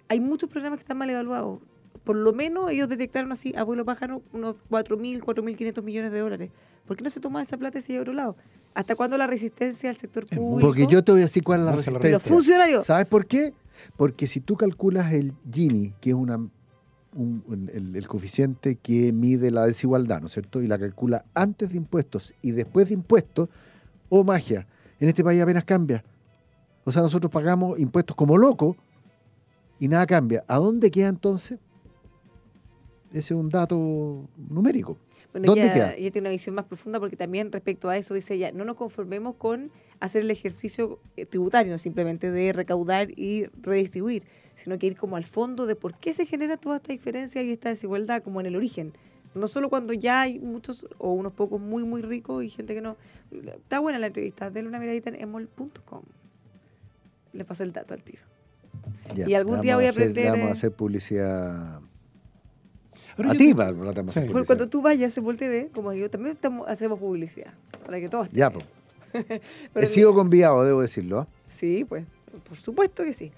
[0.08, 1.60] Hay muchos programas que están mal evaluados.
[2.04, 6.50] Por lo menos ellos detectaron así, abuelo pájaro, unos 4.000, 4.500 millones de dólares.
[6.86, 8.36] ¿Por qué no se toma esa plata y se lleva a otro lado?
[8.74, 10.60] ¿Hasta cuándo la resistencia al sector público?
[10.60, 12.18] Porque yo te voy a decir cuál es la Y los resistencia.
[12.20, 12.86] funcionarios...
[12.86, 13.52] ¿Sabes por qué?
[13.96, 16.50] Porque si tú calculas el Gini, que es una, un-
[17.46, 20.62] un- el, el coeficiente que mide la desigualdad, ¿no es cierto?
[20.62, 23.48] Y la calcula antes de impuestos y después de impuestos,
[24.08, 24.66] oh magia,
[25.00, 26.02] en este país apenas cambia.
[26.84, 28.76] O sea, nosotros pagamos impuestos como locos
[29.78, 30.44] y nada cambia.
[30.48, 31.58] ¿A dónde queda entonces?
[33.10, 34.96] Ese es un dato numérico.
[35.32, 35.94] Bueno, ¿Dónde ella, queda?
[35.94, 38.76] ella tiene una visión más profunda porque también respecto a eso dice ella, no nos
[38.76, 44.96] conformemos con hacer el ejercicio eh, tributario simplemente de recaudar y redistribuir, sino que ir
[44.96, 48.40] como al fondo de por qué se genera toda esta diferencia y esta desigualdad como
[48.40, 48.92] en el origen.
[49.34, 52.82] No solo cuando ya hay muchos o unos pocos muy, muy ricos y gente que
[52.82, 52.98] no.
[53.30, 56.02] Está buena la entrevista, denle una miradita en emol.com.
[57.32, 58.20] Le paso el dato al tiro.
[59.14, 61.80] Ya, Y algún día voy a hacer- aprender, Vamos a eh, hacer publicidad
[63.18, 64.28] a yo ti, te- Bárbara, te Sí.
[64.46, 67.52] Cuando tú vayas a Emol TV, como digo, también estamos- hacemos publicidad.
[67.84, 68.64] Para que todos Ya, pues.
[69.74, 71.20] He sido convidado, debo decirlo.
[71.20, 71.28] ¿ah?
[71.48, 72.04] Sí, pues,
[72.48, 73.30] por supuesto que sí.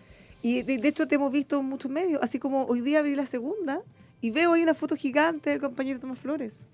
[0.42, 3.14] Y de, de hecho te hemos visto en muchos medios, así como hoy día vi
[3.14, 3.80] la segunda
[4.20, 6.68] y veo ahí una foto gigante del compañero Tomás Flores.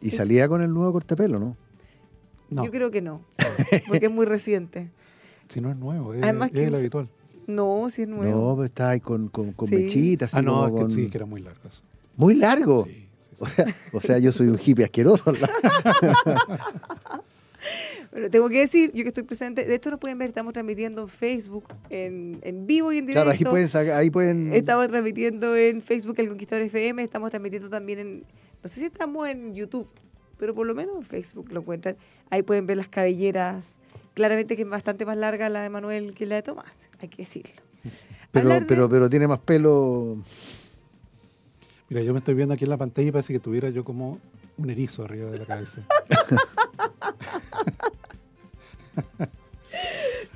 [0.00, 1.56] Y salía con el nuevo cortepelo, ¿no?
[2.50, 3.20] No, Yo creo que no,
[3.88, 4.90] porque es muy reciente.
[5.48, 7.08] si no es nuevo, es, Además es que el habitual.
[7.46, 8.48] No, si es nuevo.
[8.50, 9.76] No, pero está ahí con, con, con Sí.
[9.76, 10.34] mechitas.
[10.34, 11.82] Ah, no, como es que con- sí, que era muy largo eso.
[12.18, 12.84] Muy largo.
[12.84, 13.08] Sí, sí, sí.
[13.40, 15.32] O, sea, o sea, yo soy un hippie asqueroso.
[18.10, 21.02] Pero tengo que decir, yo que estoy presente, de hecho nos pueden ver, estamos transmitiendo
[21.02, 23.24] en Facebook, en, en vivo y en directo.
[23.24, 27.68] Claro, ahí pueden, sacar- ahí pueden Estamos transmitiendo en Facebook El Conquistador FM, estamos transmitiendo
[27.68, 28.20] también en,
[28.62, 29.88] no sé si estamos en YouTube,
[30.38, 31.96] pero por lo menos en Facebook lo encuentran.
[32.30, 33.78] Ahí pueden ver las cabelleras.
[34.14, 37.22] Claramente que es bastante más larga la de Manuel que la de Tomás, hay que
[37.22, 37.52] decirlo.
[38.32, 40.16] Pero, de- pero, pero tiene más pelo.
[41.88, 44.18] Mira, yo me estoy viendo aquí en la pantalla y parece que tuviera yo como
[44.56, 45.86] un erizo arriba de la cabeza.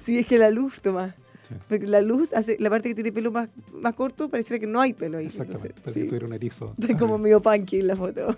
[0.04, 0.80] Sí, es que la luz.
[0.82, 1.54] Sí.
[1.68, 4.80] Porque la luz hace la parte que tiene pelo más, más corto, pareciera que no
[4.80, 5.26] hay pelo ahí.
[5.26, 6.00] Exactamente, parece sí.
[6.00, 6.74] que tuviera un erizo.
[6.78, 8.36] Está como medio punky en la foto.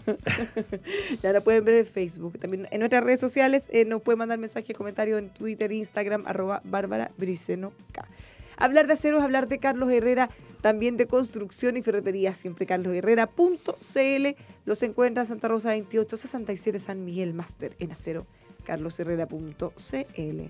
[1.22, 2.38] ya la pueden ver en Facebook.
[2.38, 6.60] También en nuestras redes sociales eh, nos pueden mandar mensajes, comentarios en Twitter, Instagram, arroba
[6.64, 8.06] Bárbara Briceno K.
[8.56, 12.34] Hablar de acero es hablar de Carlos Herrera, también de construcción y ferretería.
[12.34, 14.26] Siempre carlosherrera.cl.
[14.64, 18.26] Los encuentra en Santa Rosa 28, 67 San Miguel Master en acero.
[18.64, 20.42] carlosherrera.cl.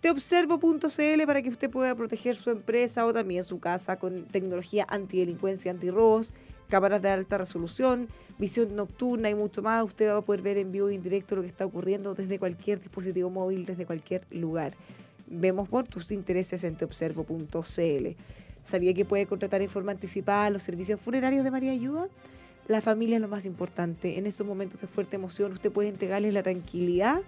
[0.00, 5.70] Teobservo.cl para que usted pueda proteger su empresa o también su casa con tecnología antidelincuencia,
[5.70, 6.34] antirrobos,
[6.68, 9.82] cámaras de alta resolución, visión nocturna y mucho más.
[9.82, 12.80] Usted va a poder ver en vivo e indirecto lo que está ocurriendo desde cualquier
[12.80, 14.74] dispositivo móvil, desde cualquier lugar.
[15.34, 18.08] Vemos por tus intereses en teobservo.cl.
[18.62, 22.08] ¿Sabía que puede contratar en forma anticipada los servicios funerarios de María Ayuda?
[22.66, 24.18] La familia es lo más importante.
[24.18, 27.20] En esos momentos de fuerte emoción usted puede entregarles la tranquilidad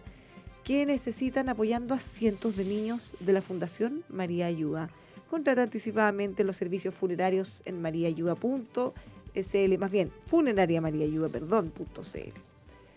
[0.65, 4.89] que necesitan apoyando a cientos de niños de la Fundación María Ayuda.
[5.29, 12.33] Contrata anticipadamente los servicios funerarios en mariaayuda.cl, más bien, funeraria perdón, .cl.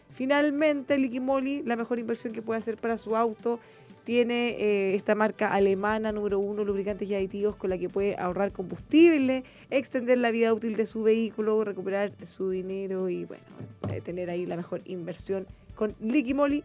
[0.09, 3.59] Finalmente, Liquimoli, la mejor inversión que puede hacer para su auto,
[4.03, 8.51] tiene eh, esta marca alemana número uno, lubricantes y aditivos, con la que puede ahorrar
[8.51, 13.43] combustible, extender la vida útil de su vehículo, recuperar su dinero y, bueno,
[13.91, 16.63] eh, tener ahí la mejor inversión con liquimoli.cl.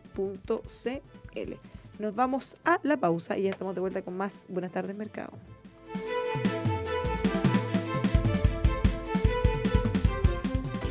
[1.99, 5.33] Nos vamos a la pausa y ya estamos de vuelta con más Buenas tardes, Mercado.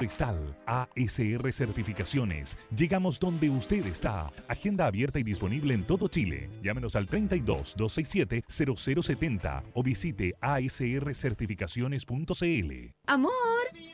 [0.00, 2.58] Cristal ASR Certificaciones.
[2.74, 4.32] Llegamos donde usted está.
[4.48, 6.48] Agenda abierta y disponible en todo Chile.
[6.62, 12.94] Llámenos al 32 267 0070 o visite asrcertificaciones.cl.
[13.06, 13.30] Amor,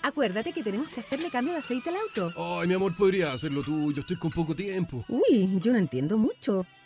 [0.02, 2.60] acuérdate que tenemos que hacerle cambio de aceite al auto.
[2.60, 3.92] Ay, mi amor, podría hacerlo tú.
[3.92, 5.04] Yo estoy con poco tiempo.
[5.08, 6.64] Uy, yo no entiendo mucho.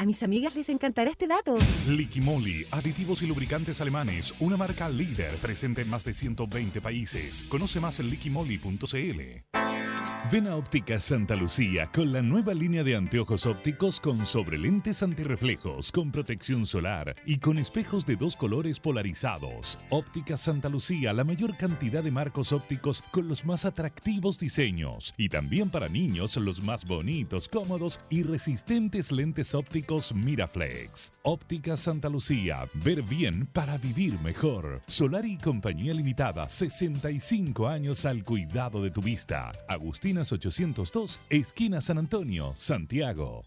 [0.00, 1.58] A mis amigas les encantará este dato.
[1.86, 7.42] Liquimoli, aditivos y lubricantes alemanes, una marca líder presente en más de 120 países.
[7.50, 9.60] Conoce más en liquimoli.cl.
[10.32, 15.92] Ven a Óptica Santa Lucía con la nueva línea de anteojos ópticos con sobrelentes antirreflejos,
[15.92, 19.78] con protección solar y con espejos de dos colores polarizados.
[19.90, 25.12] Óptica Santa Lucía, la mayor cantidad de marcos ópticos con los más atractivos diseños.
[25.18, 31.12] Y también para niños, los más bonitos, cómodos y resistentes lentes ópticos Miraflex.
[31.22, 34.82] Óptica Santa Lucía, ver bien para vivir mejor.
[34.86, 39.50] Solar y Compañía Limitada, 65 años al cuidado de tu vista.
[39.68, 43.42] Agustinas 802, esquina San Antonio, Santiago.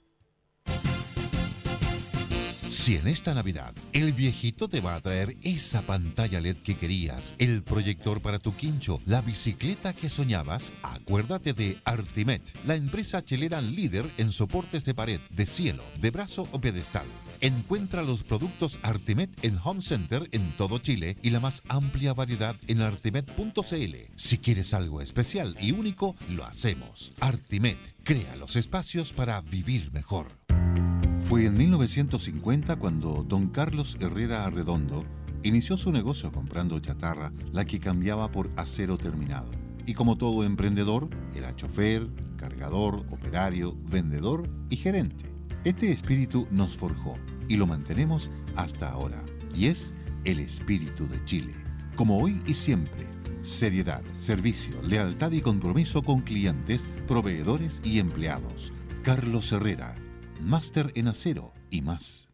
[2.73, 7.35] Si en esta Navidad el viejito te va a traer esa pantalla LED que querías,
[7.37, 13.61] el proyector para tu quincho, la bicicleta que soñabas, acuérdate de Artimet, la empresa chilena
[13.61, 17.05] líder en soportes de pared, de cielo, de brazo o pedestal.
[17.41, 22.55] Encuentra los productos Artimet en Home Center en todo Chile y la más amplia variedad
[22.65, 23.95] en artimet.cl.
[24.15, 27.13] Si quieres algo especial y único, lo hacemos.
[27.19, 30.31] Artimet crea los espacios para vivir mejor.
[31.33, 35.03] Fue en 1950 cuando don Carlos Herrera Arredondo
[35.41, 39.49] inició su negocio comprando chatarra, la que cambiaba por acero terminado.
[39.87, 45.25] Y como todo emprendedor, era chofer, cargador, operario, vendedor y gerente.
[45.63, 47.17] Este espíritu nos forjó
[47.47, 49.23] y lo mantenemos hasta ahora.
[49.55, 51.53] Y es el espíritu de Chile.
[51.95, 53.07] Como hoy y siempre,
[53.41, 58.71] seriedad, servicio, lealtad y compromiso con clientes, proveedores y empleados.
[59.01, 59.95] Carlos Herrera,
[60.43, 62.27] máster en acero y más.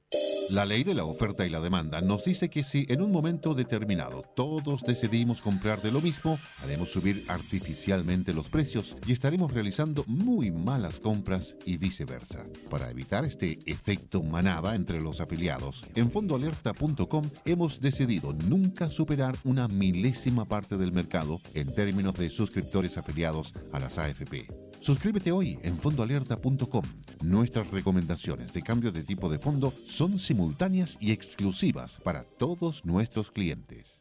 [0.51, 3.53] La ley de la oferta y la demanda nos dice que si en un momento
[3.53, 10.03] determinado todos decidimos comprar de lo mismo, haremos subir artificialmente los precios y estaremos realizando
[10.07, 12.45] muy malas compras y viceversa.
[12.71, 19.67] Para evitar este efecto manada entre los afiliados, en fondoalerta.com hemos decidido nunca superar una
[19.67, 24.68] milésima parte del mercado en términos de suscriptores afiliados a las AFP.
[24.81, 26.83] Suscríbete hoy en fondoalerta.com.
[27.23, 33.29] Nuestras recomendaciones de cambio de tipo de fondo son simultáneas y exclusivas para todos nuestros
[33.29, 33.98] clientes.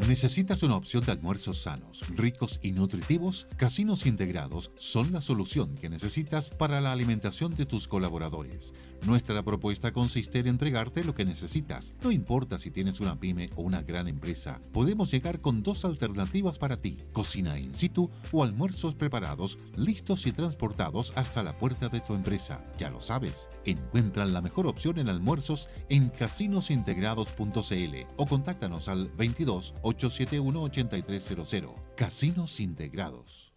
[0.00, 3.46] ¿Necesitas una opción de almuerzos sanos, ricos y nutritivos?
[3.56, 8.74] Casinos Integrados son la solución que necesitas para la alimentación de tus colaboradores.
[9.06, 11.94] Nuestra propuesta consiste en entregarte lo que necesitas.
[12.02, 16.58] No importa si tienes una pyme o una gran empresa, podemos llegar con dos alternativas
[16.58, 16.98] para ti.
[17.12, 22.64] Cocina in situ o almuerzos preparados, listos y transportados hasta la puerta de tu empresa.
[22.78, 29.74] Ya lo sabes, encuentran la mejor opción en almuerzos en casinosintegrados.cl o contáctanos al 22
[29.84, 31.74] 871 8300.
[31.94, 33.52] Casinos Integrados.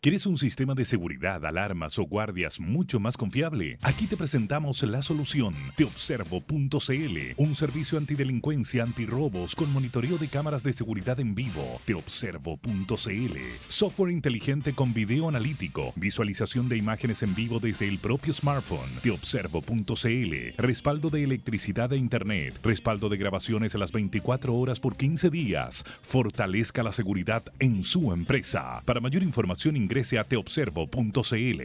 [0.03, 3.77] ¿Quieres un sistema de seguridad, alarmas o guardias mucho más confiable?
[3.83, 5.53] Aquí te presentamos la solución.
[5.77, 11.83] Teobservo.cl, un servicio antidelincuencia, antirrobos con monitoreo de cámaras de seguridad en vivo.
[11.85, 13.37] Teobservo.cl,
[13.69, 18.89] software inteligente con video analítico, visualización de imágenes en vivo desde el propio smartphone.
[19.03, 25.29] Teobservo.cl, respaldo de electricidad e internet, respaldo de grabaciones a las 24 horas por 15
[25.29, 25.85] días.
[26.01, 28.81] Fortalezca la seguridad en su empresa.
[28.87, 31.63] Para mayor información ingrese a teobservo.cl.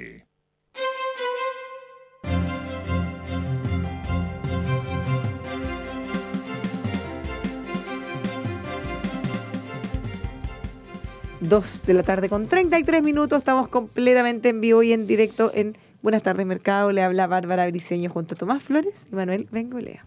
[11.40, 13.38] Dos de la tarde con 33 minutos.
[13.38, 16.92] Estamos completamente en vivo y en directo en Buenas tardes Mercado.
[16.92, 20.04] Le habla Bárbara Briceño junto a Tomás Flores y Manuel Bengolea.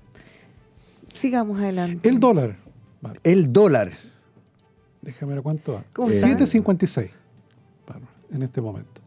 [1.14, 2.08] Sigamos adelante.
[2.08, 2.56] El dólar.
[3.22, 3.92] El dólar.
[5.02, 5.84] Déjame ver cuánto va.
[5.94, 6.26] ¿Cómo está?
[6.26, 7.17] 7.56.
[8.32, 9.00] En este momento.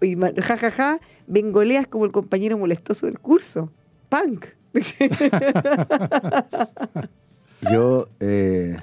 [0.00, 3.70] Y ma- ja, ja, ja, Bengolea es como el compañero molestoso del curso.
[4.08, 4.46] Punk.
[7.70, 8.06] Yo.
[8.20, 8.76] eh,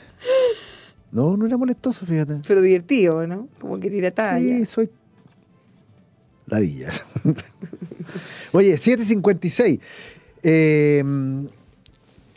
[1.11, 2.41] no, no era molestoso, fíjate.
[2.47, 3.47] Pero divertido, ¿no?
[3.59, 4.57] Como que tira talla.
[4.59, 4.89] Sí, soy.
[6.45, 7.05] Ladillas.
[8.53, 9.79] Oye, 7.56.
[10.43, 11.03] Eh,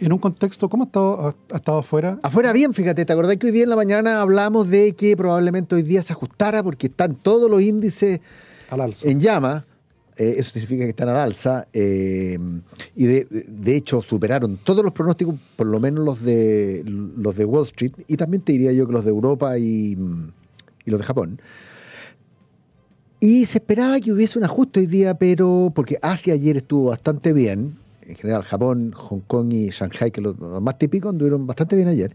[0.05, 2.19] En un contexto, ¿cómo ha estado, ha, ha estado afuera?
[2.25, 5.77] afuera bien, fíjate, ¿te acordás que hoy día en la mañana hablamos de que probablemente
[5.77, 8.21] hoy día se ajustara porque están todos los índices
[8.71, 9.09] Al alza.
[9.09, 9.65] en llama?
[10.17, 11.69] eh, eso significa que están al alza.
[11.73, 12.37] eh,
[12.97, 17.45] y de, de hecho superaron todos los pronósticos, por lo menos los de, los de
[17.45, 19.97] Wall Street, y también te diría yo que los de Europa y,
[20.85, 21.41] y los de Japón.
[23.21, 27.33] Y se esperaba que hubiese un ajuste hoy día, pero porque Asia ayer estuvo bastante
[27.33, 27.79] bien.
[28.12, 31.89] En general, Japón, Hong Kong y Shanghai, que los los más típicos, anduvieron bastante bien
[31.89, 32.14] ayer.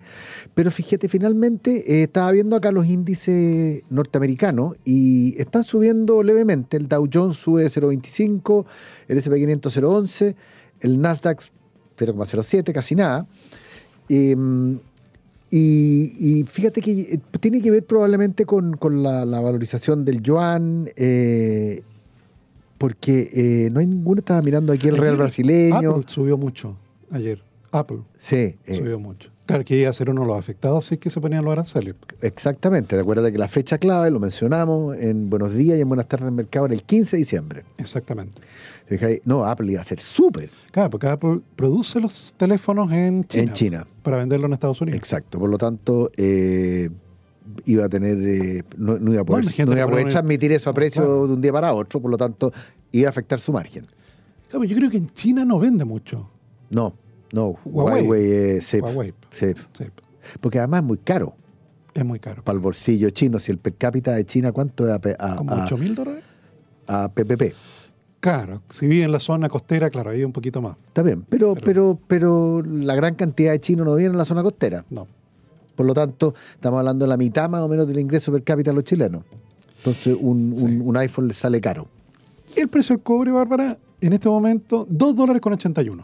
[0.54, 6.78] Pero fíjate, finalmente eh, estaba viendo acá los índices norteamericanos y están subiendo levemente.
[6.78, 8.66] El Dow Jones sube 0,25,
[9.08, 10.36] el S&P 500 0,11,
[10.82, 11.42] el Nasdaq
[11.98, 13.26] 0,07, casi nada.
[14.08, 14.78] Em,
[15.50, 21.82] y, fíjate que eh, tiene que ver probablemente con, la valorización del yuan eh,
[22.78, 23.30] porque
[23.66, 25.92] eh, no hay ninguno, estaba mirando aquí el Real brasileño.
[25.92, 26.78] Apple subió mucho
[27.12, 27.42] ayer.
[27.72, 29.30] Apple Sí, eh, subió mucho.
[29.46, 31.96] Claro que iba a ser uno de los afectados, así que se ponían los aranceles.
[32.22, 32.96] exactamente.
[32.98, 36.28] ¿Te acuerdas que la fecha clave, lo mencionamos en Buenos Días y en Buenas tardes
[36.28, 37.64] en Mercado, era el 15 de diciembre?
[37.78, 38.42] Exactamente.
[39.26, 43.44] No, Apple iba a ser súper Claro, porque Apple produce los teléfonos en China.
[43.44, 43.88] en China.
[44.04, 44.98] Para venderlo en Estados Unidos.
[44.98, 45.40] Exacto.
[45.40, 46.90] Por lo tanto, eh,
[47.66, 50.52] iba a tener, eh, no, no iba a poder, Bueno, no iba a poder transmitir
[50.52, 51.28] eso a precio Claro.
[51.28, 52.52] de un día para otro, por lo tanto,
[52.92, 53.86] iba a afectar su margen.
[54.50, 56.30] Claro, yo creo que en China no vende mucho.
[56.70, 56.94] No,
[57.34, 58.04] no, Huawei.
[58.04, 59.14] Huawei, eh, Huawei.
[60.42, 61.36] porque además es muy caro
[61.94, 62.44] es muy caro.
[62.44, 63.40] para el bolsillo chino.
[63.40, 64.96] Si el per cápita de China, ¿cuánto es a,
[65.34, 66.24] a- Como a- 8 mil dólares.
[66.88, 67.54] a PPP?
[68.20, 70.76] Claro, si vive en la zona costera, claro, ahí un poquito más.
[70.88, 74.26] Está bien, pero, Pero- pero, pero la gran cantidad de chinos no viven en la
[74.26, 74.86] zona costera.
[74.90, 75.08] No.
[75.78, 78.72] Por lo tanto, estamos hablando de la mitad más o menos del ingreso per cápita
[78.72, 79.22] de los chilenos.
[79.78, 80.98] Entonces, un, Sí.
[80.98, 81.88] iPhone les sale caro.
[82.56, 86.04] El precio del cobre, Bárbara, en este momento, 2 dólares con 81.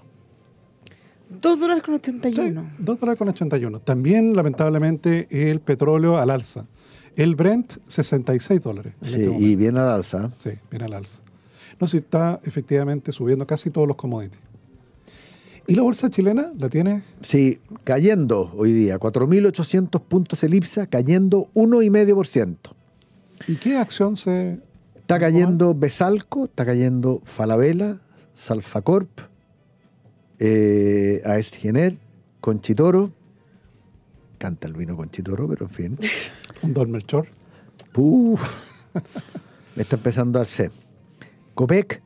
[1.42, 2.70] 2 dólares con Sí, 81.
[2.78, 3.80] 2 dólares con 81.
[3.80, 6.66] También, lamentablemente, el petróleo al alza.
[7.16, 8.94] El Brent, 66 dólares.
[9.02, 10.32] Sí, este y bien al alza.
[10.38, 11.20] Sí, viene al alza.
[11.80, 14.40] No sé, está efectivamente subiendo casi todos los commodities.
[15.66, 17.04] ¿Y la bolsa chilena la tiene?
[17.22, 22.58] Sí, cayendo hoy día, 4.800 puntos el IPSA, cayendo 1,5%.
[23.48, 24.60] ¿Y qué acción se...?
[24.96, 27.98] Está cayendo Besalco, está cayendo Falabella,
[28.36, 29.10] Salfacorp,
[30.40, 31.98] eh, Aestgener,
[32.40, 33.12] Conchitoro.
[34.38, 36.00] Canta el vino Conchitoro, pero en fin.
[36.62, 37.28] Un Don Melchor.
[37.96, 38.42] Uf,
[39.76, 40.72] me está empezando a sed.
[41.54, 42.02] Copec,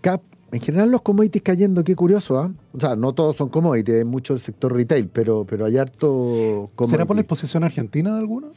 [0.00, 0.22] Cap,
[0.54, 2.52] en general los commodities cayendo, qué curioso, ¿ah?
[2.72, 6.70] O sea, no todos son commodities, hay mucho el sector retail, pero, pero hay harto
[6.78, 7.20] ¿Será por la commodity.
[7.20, 8.48] exposición argentina de alguno?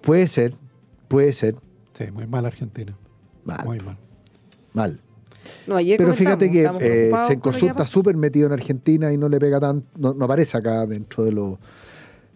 [0.00, 0.54] Puede ser,
[1.08, 1.54] puede ser,
[1.92, 2.96] Sí, muy mal Argentina.
[3.44, 3.98] mal, Muy mal.
[4.72, 5.00] mal.
[5.66, 7.38] No, ayer Pero fíjate que eh, está
[7.74, 7.84] pasó.
[7.84, 11.32] súper metido en Argentina y no le pega tan, no, no aparece acá dentro de
[11.32, 11.58] lo...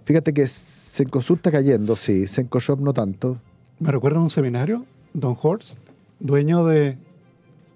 [0.05, 3.39] Fíjate que Sencosud está cayendo, sí, Sencoshop no tanto.
[3.81, 4.85] Me recuerda a un seminario,
[5.15, 5.79] Don Horst,
[6.21, 6.99] dueño de...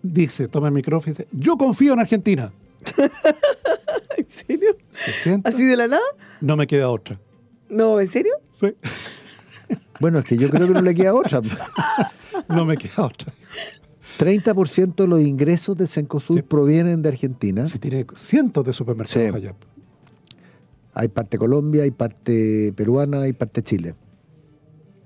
[0.02, 2.52] Dice, toma el micrófono y dice, yo confío en Argentina.
[4.16, 4.76] ¿En serio?
[4.92, 6.02] Se sienta, ¿Así de la nada?
[6.40, 7.18] no me queda otra.
[7.68, 8.32] No, ¿en serio?
[8.52, 8.74] Sí,
[10.00, 11.42] Bueno, es que yo creo que no le queda otra.
[12.48, 13.32] no me queda otra.
[14.18, 16.42] 30% de los ingresos de Sencosud Sí.
[16.42, 17.66] provienen de Argentina.
[17.66, 19.34] Si tiene cientos de supermercados Sí.
[19.36, 19.54] allá.
[20.94, 23.94] Hay parte Colombia, hay parte peruana, hay parte Chile.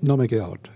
[0.00, 0.72] No me queda otra.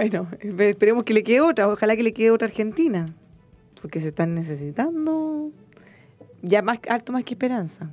[0.00, 1.68] Bueno, espe- esperemos que le quede otra.
[1.68, 3.14] Ojalá que le quede otra Argentina.
[3.82, 5.50] Porque se están necesitando
[6.42, 7.90] ya más harto más que esperanza.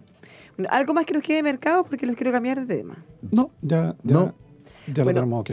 [0.58, 2.98] Bueno, algo más que nos quede de mercado porque los quiero cambiar de tema.
[3.32, 4.34] No, ya, ya, No.
[4.88, 5.20] ya lo Bueno.
[5.22, 5.50] tenemos ok.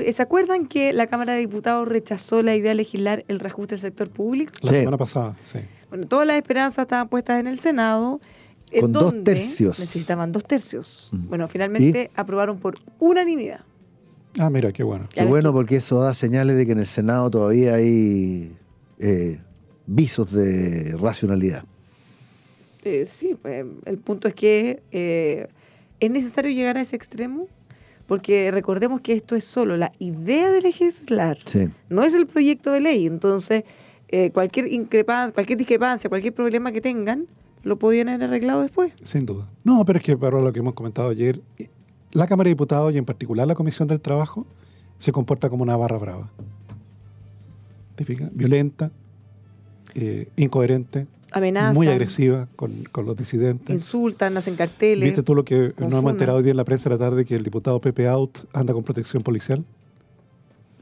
[0.00, 3.74] Eh, ¿Se acuerdan que la Cámara de Diputados rechazó la idea de legislar el reajuste
[3.74, 4.52] del sector público?
[4.62, 4.78] La Sí.
[4.80, 5.60] semana pasada, sí.
[5.88, 8.20] Bueno, todas las esperanzas estaban puestas en el Senado.
[8.70, 9.78] en Con dos donde tercios.
[9.78, 11.08] Necesitaban dos tercios.
[11.12, 11.28] Mm.
[11.28, 13.60] Bueno, finalmente aprobaron por unanimidad.
[14.38, 15.08] Ah, mira, qué bueno.
[15.12, 18.52] Qué bueno que- porque eso da señales de que en el Senado todavía hay
[19.00, 19.38] eh,
[19.86, 21.64] visos de racionalidad.
[22.84, 25.48] Eh, sí, eh, el punto es que eh,
[26.00, 27.48] es necesario llegar a ese extremo
[28.06, 31.68] porque recordemos que esto es solo la idea de legislar, Sí.
[31.90, 33.06] no es el proyecto de ley.
[33.06, 33.64] Entonces,
[34.08, 37.26] eh, cualquier increpancia, cualquier discrepancia, cualquier problema que tengan,
[37.64, 38.92] lo podían haber arreglado después.
[39.02, 39.50] Sin duda.
[39.64, 41.42] No, pero es que para lo que hemos comentado ayer,
[42.12, 44.46] la Cámara de Diputados y en particular la Comisión del Trabajo
[44.98, 46.30] se comporta como una barra brava.
[47.94, 48.30] ¿Te fijas?
[48.34, 48.90] Violenta,
[49.94, 53.74] eh, incoherente, Amenazan, muy agresiva con, con los disidentes.
[53.74, 55.04] insultan, hacen carteles.
[55.04, 57.24] ¿Viste tú lo que nos hemos enterado hoy día en la prensa de la tarde
[57.24, 59.64] que el diputado Pepe Out anda con protección policial?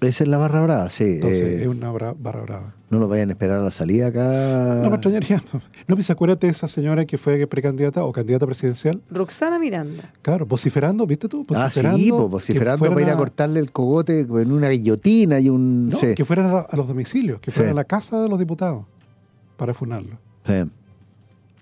[0.03, 1.05] Esa es la barra brava, sí.
[1.05, 2.75] Entonces eh, es una bra- barra brava.
[2.91, 4.81] no lo vayan a esperar a la salida acá.
[4.83, 5.43] No me extrañaría.
[5.89, 9.01] No, pues acuérdate de esa señora que fue precandidata o candidata presidencial.
[9.09, 10.13] Roxana Miranda.
[10.21, 11.47] Claro, vociferando, ¿viste tú?
[11.55, 11.81] Ah, sí,
[12.11, 15.91] pues, vociferando para ir a cortarle el cogote en una guillotina y un...
[15.91, 16.15] No, sí.
[16.17, 17.73] que fueran a, a los domicilios, que fueran Sí.
[17.73, 18.85] a la casa de los diputados
[19.57, 20.19] para funarlo.
[20.47, 20.65] Sí.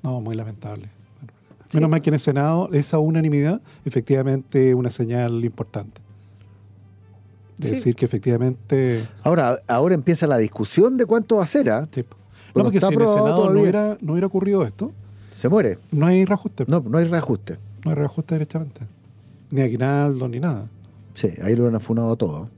[0.03, 0.89] No, muy lamentable.
[1.73, 6.01] Menos mal que en el Senado esa unanimidad efectivamente es una señal importante.
[7.61, 7.71] Sí.
[7.71, 9.07] decir que efectivamente...
[9.23, 11.89] Ahora, ahora empieza la discusión de cuánto va a ser, ¿ah?
[11.93, 12.05] sí.
[12.55, 14.93] No, porque está si en el Senado no hubiera, no hubiera ocurrido esto,
[15.33, 15.79] Se muere.
[15.91, 16.65] no hay reajuste.
[16.69, 17.59] No, no hay reajuste.
[17.85, 18.81] No hay reajuste directamente.
[19.51, 20.69] Ni aguinaldo, ni nada.
[21.15, 22.49] Sí, ahí lo han afunado todo.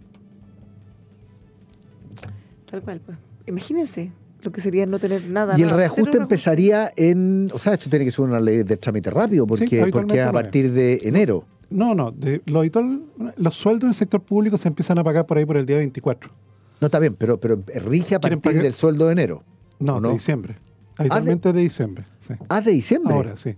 [2.71, 3.19] Tal cual, pues.
[3.47, 4.11] Imagínense
[4.43, 5.59] lo que sería no tener nada.
[5.59, 7.51] Y el nada, reajuste empezaría en...
[7.53, 10.27] O sea, esto tiene que ser una ley de trámite rápido porque, Sí, porque es
[10.27, 11.45] a partir de enero.
[11.71, 12.11] No, no.
[12.13, 13.03] De, lo habitual,
[13.37, 15.79] los sueldos en el sector público se empiezan a pagar por ahí por el día
[15.79, 16.31] 24.
[16.81, 18.63] No, está bien, pero, pero rige a ¿Quieren partir pagar?
[18.63, 19.43] del sueldo de enero.
[19.79, 20.13] No, ¿O de no?
[20.15, 20.57] diciembre.
[20.97, 22.05] Habitualmente de diciembre.
[22.21, 22.35] Sí.
[22.49, 23.15] Ah, de diciembre.
[23.15, 23.55] Ahora, sí.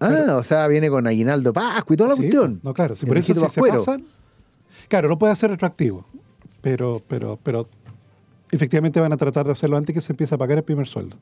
[0.00, 2.60] Ah, o sea, viene con aguinaldo, Pascua y toda la Sí, cuestión.
[2.62, 2.94] No, claro.
[2.96, 4.04] Si por eso si se pasan,
[4.88, 6.04] claro, no puede hacer retroactivo.
[6.60, 7.68] Pero, pero, pero
[8.50, 11.16] efectivamente van a tratar de hacerlo antes que se empiece a pagar el primer sueldo.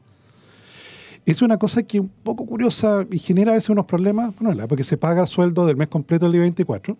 [1.25, 4.55] Es una cosa que es un poco curiosa y genera a veces unos problemas, bueno,
[4.55, 6.97] la- porque se paga el sueldo del mes completo el día 24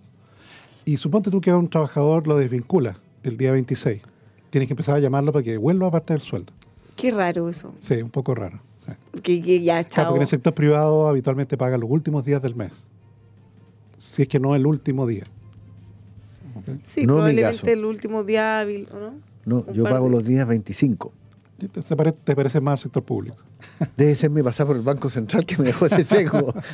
[0.85, 4.01] y suponte tú que a un trabajador lo desvincula el día 26.
[4.51, 6.53] Tienes que empezar a llamarlo para que vuelva a parte del sueldo.
[6.95, 7.75] Qué raro eso.
[7.81, 8.61] Sí, un poco raro.
[8.87, 8.93] sí.
[9.23, 10.05] Que, que ya, Claro, chao.
[10.07, 12.89] porque en el sector privado habitualmente pagan los últimos días del mes.
[13.99, 15.25] Si es que no el último día.
[16.85, 19.15] Sí, No probablemente el último día hábil, ¿o no?
[19.45, 21.13] No, Un yo pago de- los días 25.
[21.69, 23.37] Te, se pare- te parece más al sector público.
[23.97, 26.53] Debe serme pasar por el Banco Central que me dejó ese sesgo.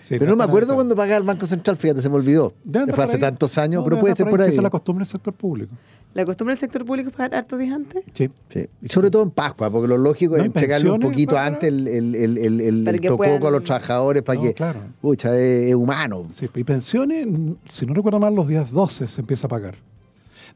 [0.00, 2.52] Sí, pero no me acuerdo cuando pagaba el Banco Central, fíjate, se me olvidó.
[2.64, 3.20] Andar Fue hace ahí.
[3.20, 4.50] tantos años, No, pero puede ser por ahí.
[4.50, 5.74] Esa es la costumbre del sector público.
[6.14, 8.04] La costumbre del sector público es pagar hartos días antes.
[8.14, 8.30] Sí.
[8.48, 8.66] Sí.
[8.82, 11.64] Y sobre todo en Pascua, porque lo lógico No, es en entregarle un poquito antes
[11.68, 14.78] el, el, el, el, el- tococo puedan- a los trabajadores para No, que, claro.
[15.00, 16.22] pucha, es, es humano.
[16.30, 17.26] Sí, y pensiones,
[17.68, 19.74] si no recuerdo mal, los días 12 se empieza a pagar.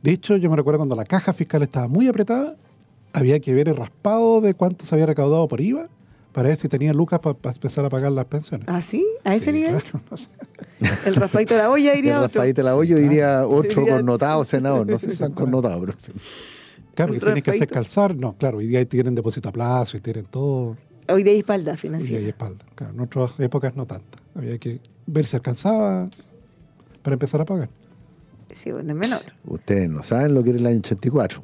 [0.00, 2.54] De hecho, yo me recuerdo cuando la caja fiscal estaba muy apretada,
[3.12, 5.88] había que ver el raspado de cuánto se había recaudado por IVA
[6.32, 8.66] para ver si tenía lucas para empezar a pagar las pensiones.
[8.68, 9.04] ¿Ah, sí?
[9.24, 9.82] ¿A ese Sí, nivel?
[9.82, 10.28] claro, no sé.
[11.06, 12.26] El raspadito de la olla diría El otro.
[12.40, 14.86] raspadito de la olla diría otro Diría- connotado senador.
[14.86, 15.98] No sé si están connotados, pero.
[16.94, 18.14] Claro, Un que tienes que hacer calzar.
[18.16, 20.76] No, claro, hoy día tienen depósito a plazo y tienen todo.
[21.08, 22.22] Hoy de espalda Y financiera.
[22.22, 22.64] hay espalda.
[22.76, 24.18] Claro, en otras épocas no tanto.
[24.34, 26.08] Había que ver si alcanzaba
[27.02, 27.68] para empezar a pagar.
[28.52, 29.20] Sí, bueno, es menor.
[29.46, 31.42] Ustedes no saben lo que era el año 84.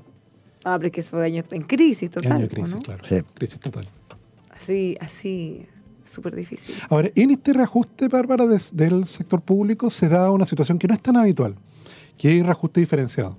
[0.68, 2.32] Ah, pero es que esos años en crisis total.
[2.32, 2.80] año de ¿o crisis, no?
[2.80, 3.04] claro.
[3.04, 3.20] Sí.
[3.34, 3.88] Crisis total.
[4.50, 5.64] Así, así,
[6.02, 6.74] súper difícil.
[6.88, 11.00] Ahora, en este reajuste, Bárbara, del sector público se da una situación que no es
[11.00, 11.54] tan habitual,
[12.18, 13.38] que es reajuste diferenciado.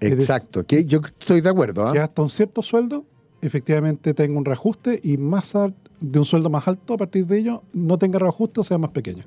[0.00, 0.66] Exacto.
[0.66, 1.88] Que yo estoy de acuerdo.
[1.88, 1.94] ¿ah?
[1.94, 3.06] Que hasta un cierto sueldo,
[3.40, 5.54] efectivamente tenga un reajuste y más
[5.98, 8.90] de un sueldo más alto, a partir de ello, no tenga reajuste o sea más
[8.90, 9.24] pequeño.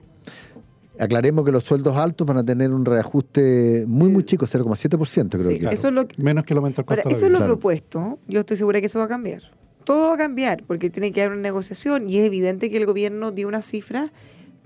[0.99, 5.43] Aclaremos que los sueldos altos van a tener un reajuste muy, muy chico, 0,7% creo
[5.43, 5.73] Sí, que.
[5.73, 7.37] eso es lo que, Menos que el aumento del Ahora, costo eso es lo.
[7.39, 7.53] Claro.
[7.53, 8.19] propuesto.
[8.27, 9.41] Yo estoy segura que eso va a cambiar.
[9.85, 12.85] Todo va a cambiar porque tiene que haber una negociación y es evidente que el
[12.85, 14.11] gobierno dio unas cifras,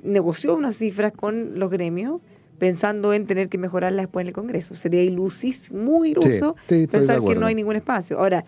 [0.03, 2.21] negoció unas cifras con los gremios
[2.59, 4.75] pensando en tener que mejorarlas después en el Congreso.
[4.75, 8.19] Sería ilusis, muy iluso sí, pensar que no hay ningún espacio.
[8.19, 8.45] Ahora,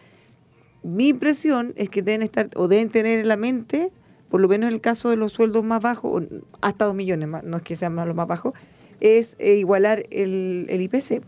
[0.84, 3.92] mi impresión es que deben estar o deben tener en la mente,
[4.30, 6.26] por lo menos en el caso de los sueldos más bajos, o
[6.62, 8.54] hasta dos millones, más, no es que sean más los más bajos,
[9.00, 11.24] es eh, igualar el, el IPC.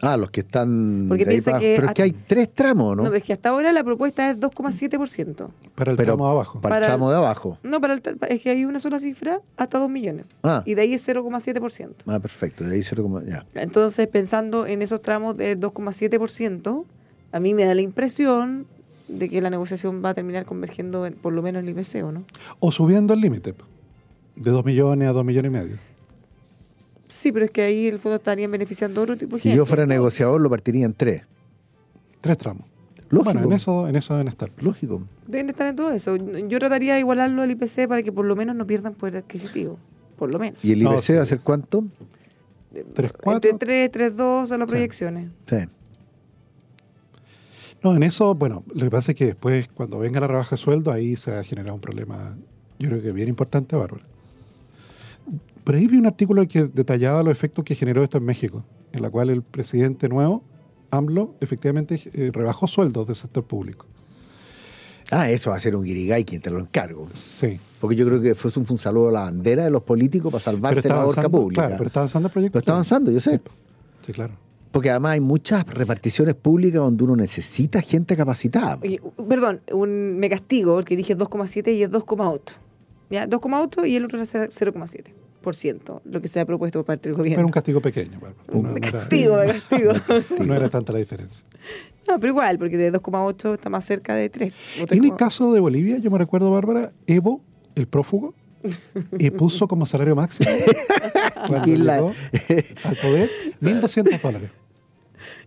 [0.00, 1.06] Ah, los que están.
[1.08, 3.02] Porque piensa para- que Pero es que hay tres tramos, ¿no?
[3.02, 5.48] No, es que hasta ahora la propuesta es 2,7%.
[5.74, 6.60] Para el Pero tramo de abajo.
[6.60, 7.58] Para el Para el- tramo de abajo.
[7.64, 10.26] No, para el es que hay una sola cifra hasta 2 millones.
[10.44, 10.62] Ah.
[10.64, 12.04] Y de ahí es 0,7%.
[12.06, 12.62] Ah, perfecto.
[12.62, 13.44] De ahí 0, ya.
[13.54, 16.84] Entonces, pensando en esos tramos de 2,7%,
[17.32, 18.68] a mí me da la impresión
[19.08, 22.04] de que la negociación va a terminar convergiendo en, por lo menos en el IPC,
[22.04, 22.24] ¿o no?
[22.60, 23.54] O subiendo el límite,
[24.36, 25.76] de 2 millones a 2 millones y medio.
[27.08, 29.56] Sí, pero es que ahí el fondo estarían beneficiando a otro tipo de Si gente.
[29.56, 31.22] yo fuera negociador, lo partiría en tres.
[32.20, 32.64] Tres tramos.
[33.08, 33.32] Lógico.
[33.32, 34.50] Bueno, en eso, en eso deben estar.
[34.60, 35.02] Lógico.
[35.26, 36.16] Deben estar en todo eso.
[36.16, 39.78] Yo trataría de igualarlo al IPC para que por lo menos no pierdan poder adquisitivo.
[40.18, 40.62] Por lo menos.
[40.62, 41.14] ¿Y el No, sí.
[41.14, 41.84] va a ser cuánto?
[42.92, 43.50] Tres, cuatro.
[43.50, 45.30] Entre 3, 3, 2 a las proyecciones.
[45.48, 45.56] Sí.
[47.82, 50.62] No, en eso, bueno, lo que pasa es que después, cuando venga la rebaja de
[50.62, 52.36] sueldo, ahí se va a generar un problema,
[52.78, 54.04] yo creo que bien importante, Bárbara.
[55.62, 59.02] Por ahí vi un artículo que detallaba los efectos que generó esto en México, en
[59.02, 60.42] la cual el presidente nuevo,
[60.90, 63.86] AMLO, efectivamente eh, rebajó sueldos del sector público.
[65.10, 67.08] Ah, eso va a ser un guirigay quien te lo encargo.
[67.12, 67.58] Sí.
[67.80, 70.30] Porque yo creo que fue un, fue un saludo a la bandera de los políticos
[70.30, 71.62] para salvarse la horca pública.
[71.62, 72.52] claro, pero está avanzando el proyecto.
[72.52, 73.40] Pero está avanzando, yo sé.
[74.04, 74.34] Sí, claro.
[74.70, 78.78] Porque además hay muchas reparticiones públicas donde uno necesita gente capacitada.
[78.82, 82.40] Oye, perdón, un, me castigo porque dije 2,7 y es 2,8.
[83.10, 83.26] ¿Ya?
[83.26, 87.24] 2,8 y el otro era 0,7%, lo que se ha propuesto por parte del Pero
[87.24, 87.46] gobierno.
[87.46, 88.20] un castigo pequeño.
[88.20, 88.34] Bárbara.
[88.52, 89.92] No- no Me era- castigo, me castigo.
[90.46, 91.44] No era tanta la diferencia.
[92.06, 94.52] No, pero igual, porque de 2,8 está más cerca de 3.
[94.52, 95.16] o En el 3,8.
[95.16, 97.42] caso de Bolivia, yo me recuerdo, Bárbara, Evo,
[97.74, 98.34] el prófugo,
[99.18, 100.50] y puso como salario máximo
[101.46, 102.12] cuando la- llegó
[102.84, 103.30] al poder
[103.62, 104.50] 1.200 dólares.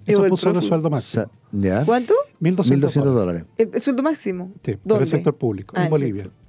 [0.05, 1.25] Eso puso de sueldo máximo.
[1.51, 1.85] ¿Ya?
[1.85, 2.13] ¿Cuánto?
[2.41, 3.45] 1.200 1.200 dólares.
[3.57, 4.51] El, el sueldo máximo.
[4.63, 5.03] Sí, para ¿Dónde?
[5.03, 6.23] el sector público, Ah, en Bolivia.
[6.23, 6.39] sector.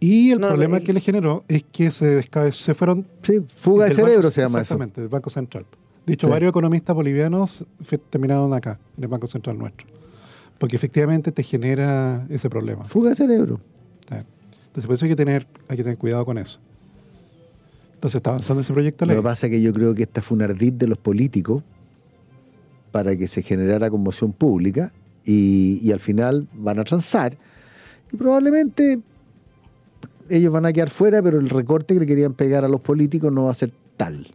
[0.00, 3.06] Y el No, problema que le generó es que se, descabe- se fueron...
[3.22, 4.60] Sí, fuga de cerebro banco- se llama eso.
[4.62, 5.64] Exactamente, del Banco Central.
[6.04, 6.30] De hecho, Sí.
[6.32, 7.64] varios economistas bolivianos
[8.10, 9.86] terminaron acá, en el Banco Central nuestro.
[10.58, 12.84] Porque efectivamente te genera ese problema.
[12.84, 13.60] Fuga de cerebro.
[14.08, 14.16] Sí.
[14.72, 16.58] Entonces, por eso hay que tener, hay que tener cuidado con eso.
[17.94, 19.22] Entonces, está avanzando ese proyecto de Lo ley.
[19.22, 21.62] que pasa es que yo creo que esta fue un ardid de los políticos
[22.90, 24.92] para que se generara conmoción pública
[25.24, 27.36] y, y al final van a transar
[28.12, 28.98] y probablemente
[30.28, 33.32] ellos van a quedar fuera, pero el recorte que le querían pegar a los políticos
[33.32, 34.26] no va a ser tal.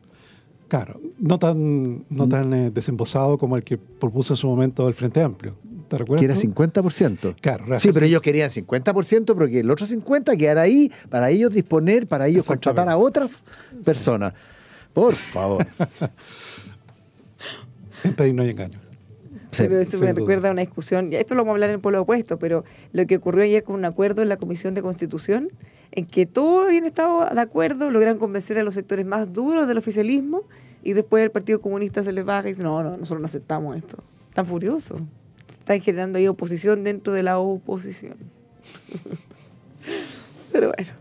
[0.67, 2.29] Claro, no tan, no Mm.
[2.29, 5.55] tan eh, desembosado como el que propuso en su momento el Frente Amplio.
[5.87, 6.19] ¿Te recuerdas?
[6.19, 6.41] Que era tú?
[6.41, 7.35] 50%.
[7.39, 12.07] Claro, Sí, pero ellos querían 50% porque el otro 50% quedara ahí para ellos disponer,
[12.07, 13.43] para ellos contratar a otras
[13.83, 14.33] personas.
[14.93, 15.65] Por favor.
[18.03, 18.79] En pedir no hay engaño.
[19.51, 20.19] Sí, pero eso me duda.
[20.19, 22.63] recuerda a una discusión, ya esto lo vamos a hablar en el pueblo opuesto, pero
[22.91, 25.49] lo que ocurrió ayer con un acuerdo en la Comisión de Constitución,
[25.91, 29.77] en que todos habían estado de acuerdo, logran convencer a los sectores más duros del
[29.77, 30.43] oficialismo
[30.83, 33.77] y después el Partido Comunista se les baja y dice, no, no, nosotros no aceptamos
[33.77, 34.03] esto.
[34.27, 35.01] Están furiosos.
[35.67, 38.15] Están generando ahí oposición dentro de la oposición.
[40.53, 40.91] pero bueno,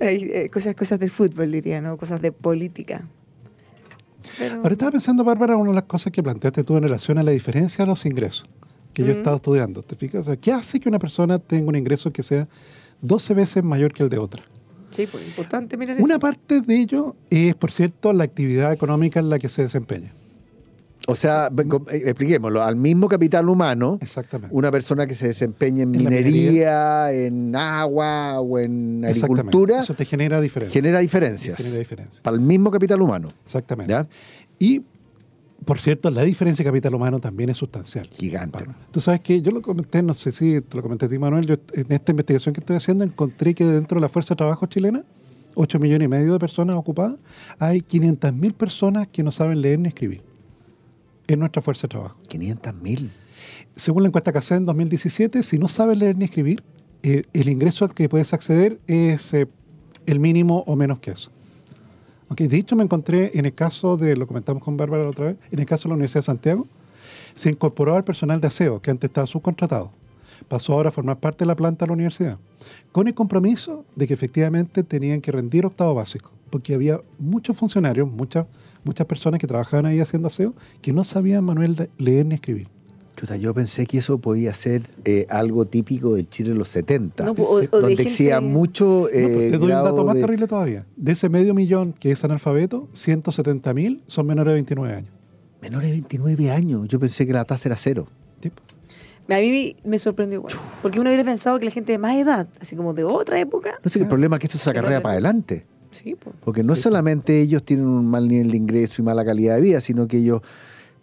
[0.00, 1.98] hay, eh, cosas, cosas del fútbol, diría, ¿no?
[1.98, 3.06] Cosas de política.
[4.38, 7.22] Pero- Ahora estaba pensando, Bárbara, una de las cosas que planteaste tú en relación a
[7.22, 8.48] la diferencia de los ingresos,
[8.94, 9.18] que yo he Mm.
[9.18, 9.82] estado estudiando.
[9.82, 10.22] ¿Te fijas?
[10.22, 12.48] O sea, ¿Qué hace que una persona tenga un ingreso que sea
[13.02, 14.42] 12 veces mayor que el de otra?
[14.88, 16.20] sí, pues importante mirar Una eso.
[16.20, 20.14] parte de ello es, por cierto, la actividad económica en la que se desempeña.
[21.08, 21.48] O sea,
[21.92, 24.54] eh, expliquémoslo, al mismo capital humano, Exactamente.
[24.54, 30.40] una persona que se desempeña en minería, en agua o en agricultura, Eso te genera
[30.40, 30.72] diferencias.
[30.74, 31.58] genera diferencias.
[31.58, 32.20] Genera diferencias.
[32.22, 33.28] Para el mismo capital humano.
[33.44, 33.92] Exactamente.
[33.92, 34.08] ¿Ya?
[34.58, 34.82] Y,
[35.64, 38.06] por cierto, la diferencia de capital humano también es sustancial.
[38.10, 38.64] Gigante.
[38.90, 41.46] Tú sabes que yo lo comenté, no sé si te lo comenté a ti, Manuel,
[41.46, 44.66] yo en esta investigación que estoy haciendo encontré que dentro de la Fuerza de Trabajo
[44.66, 45.04] chilena,
[45.54, 47.14] 8 millones y medio de personas ocupadas,
[47.60, 50.22] hay 500.000 personas que no saben leer ni escribir
[51.26, 52.18] en nuestra Fuerza de Trabajo.
[52.28, 53.12] 500 mil.
[53.74, 56.62] Según la encuesta CACE en 2017, si no sabes leer ni escribir,
[57.02, 59.46] eh, el ingreso al que puedes acceder es eh,
[60.06, 61.30] el mínimo o menos que eso.
[62.28, 65.26] Ok, De hecho, me encontré en el caso de, lo comentamos con Bárbara la otra
[65.26, 66.66] vez, en el caso de la Universidad de Santiago,
[67.34, 69.92] se incorporó al personal de aseo, que antes estaba subcontratado.
[70.48, 72.38] Pasó ahora a formar parte de la planta de la universidad,
[72.92, 78.10] con el compromiso de que efectivamente tenían que rendir octavo básico, porque había muchos funcionarios,
[78.10, 78.46] muchas,
[78.84, 82.68] muchas personas que trabajaban ahí haciendo aseo, que no sabían, Manuel, de- leer ni escribir.
[83.16, 87.24] Chuta, yo pensé que eso podía ser eh, algo típico del Chile de los 70,
[87.24, 90.04] No, o- o de donde gente- existía mucho No, pues, eh, te doy un dato
[90.04, 90.84] más de- terrible todavía.
[90.96, 95.10] De ese medio millón que es analfabeto, 170 mil son menores de 29 años.
[95.62, 96.86] menores de 29 años.
[96.88, 98.06] Yo pensé que la tasa era cero.
[99.28, 100.54] A mí me sorprendió igual.
[100.82, 103.80] Porque uno hubiera pensado que la gente de más edad, así como de otra época.
[103.82, 105.66] No sé, que el problema es que eso se acarrea para adelante.
[105.90, 106.36] Sí, pues.
[106.44, 109.62] Porque no es solamente ellos tienen un mal nivel de ingreso y mala calidad de
[109.62, 110.42] vida, sino que ellos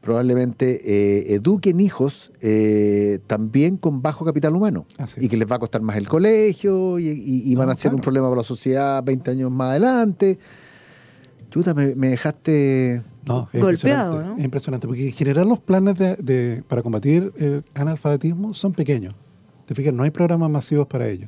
[0.02, 4.86] probablemente eh, eduquen hijos eh, también con bajo capital humano.
[4.98, 7.72] Así Y que les va a costar más el colegio y, y- y van No,
[7.74, 10.40] a ser un problema para la sociedad 20 años más adelante.
[11.54, 13.04] Chuta, me, me dejaste...
[13.28, 14.28] no, es Golpeado, impresionante.
[14.34, 14.38] ¿no?
[14.40, 19.14] Es impresionante, porque en general los planes de, de- para combatir el analfabetismo son pequeños.
[19.68, 21.28] Te fijas, no hay programas masivos para ello.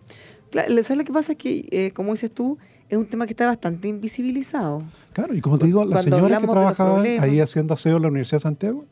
[0.49, 1.33] Claro, ¿Sabes lo que pasa?
[1.33, 2.57] Es que, eh, como dices tú,
[2.89, 4.81] es un tema que está bastante invisibilizado.
[5.13, 8.37] Claro, y como te digo, las señoras que trabajaban ahí haciendo aseo en la Universidad
[8.37, 8.85] de Santiago,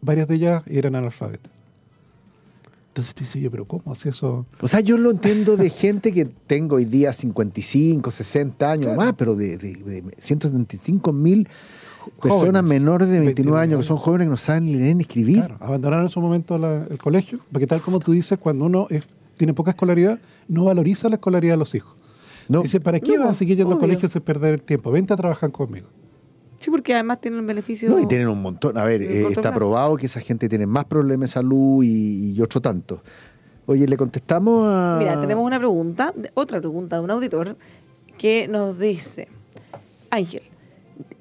[0.00, 1.52] varias de ellas eran analfabetas.
[2.90, 4.46] Entonces te dices, yo, pero ¿cómo hace eso?
[4.60, 9.00] O sea, yo lo entiendo de gente que tengo hoy día 55, 60 años Claro.
[9.00, 11.48] más, pero de, de, de 175 mil
[12.20, 13.26] personas menores de 29
[13.58, 15.36] 29 años que son jóvenes que no saben ni leer ni escribir.
[15.36, 18.86] Claro, abandonaron en su momento la- el colegio, porque tal como tú dices, cuando uno
[18.90, 19.04] es-
[19.36, 20.18] tiene poca escolaridad,
[20.48, 21.94] no valoriza la escolaridad de los hijos.
[22.48, 22.62] No.
[22.62, 24.90] Dice, ¿para qué No, vas a seguir yendo al colegio sin perder el tiempo?
[24.90, 25.86] Vente a trabajar conmigo.
[26.60, 27.88] Sí, porque además tienen el beneficio.
[27.88, 28.76] No, y tienen un montón.
[28.76, 32.40] A ver, eh, está probado que esa gente tiene más problemas de salud y, y
[32.42, 33.02] otro tanto.
[33.64, 34.96] Oye, le contestamos a.
[34.98, 37.56] Mira, tenemos una pregunta, otra pregunta de un auditor
[38.18, 39.26] que nos dice,
[40.10, 40.42] Ángel,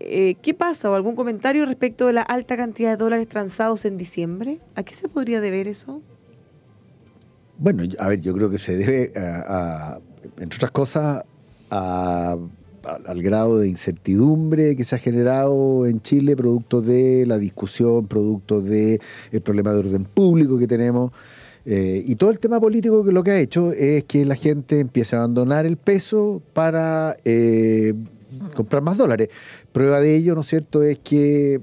[0.01, 3.95] eh, ¿qué pasa o algún comentario respecto de la alta cantidad de dólares transados en
[3.97, 4.59] diciembre?
[4.75, 6.01] ¿A qué se podría deber eso?
[7.57, 9.99] Bueno, a ver, yo creo que se debe, a, a-
[10.39, 11.23] entre otras cosas,
[11.71, 12.35] a-
[12.95, 18.61] al grado de incertidumbre que se ha generado en Chile producto de la discusión, producto
[18.61, 18.99] del
[19.43, 21.11] problema de orden público que tenemos.
[21.65, 24.79] eh, y todo el tema político que lo que ha hecho es que la gente
[24.79, 27.93] empiece a abandonar el peso para eh,
[28.55, 29.29] comprar más dólares.
[29.71, 31.61] Prueba de ello, ¿no es cierto?, es que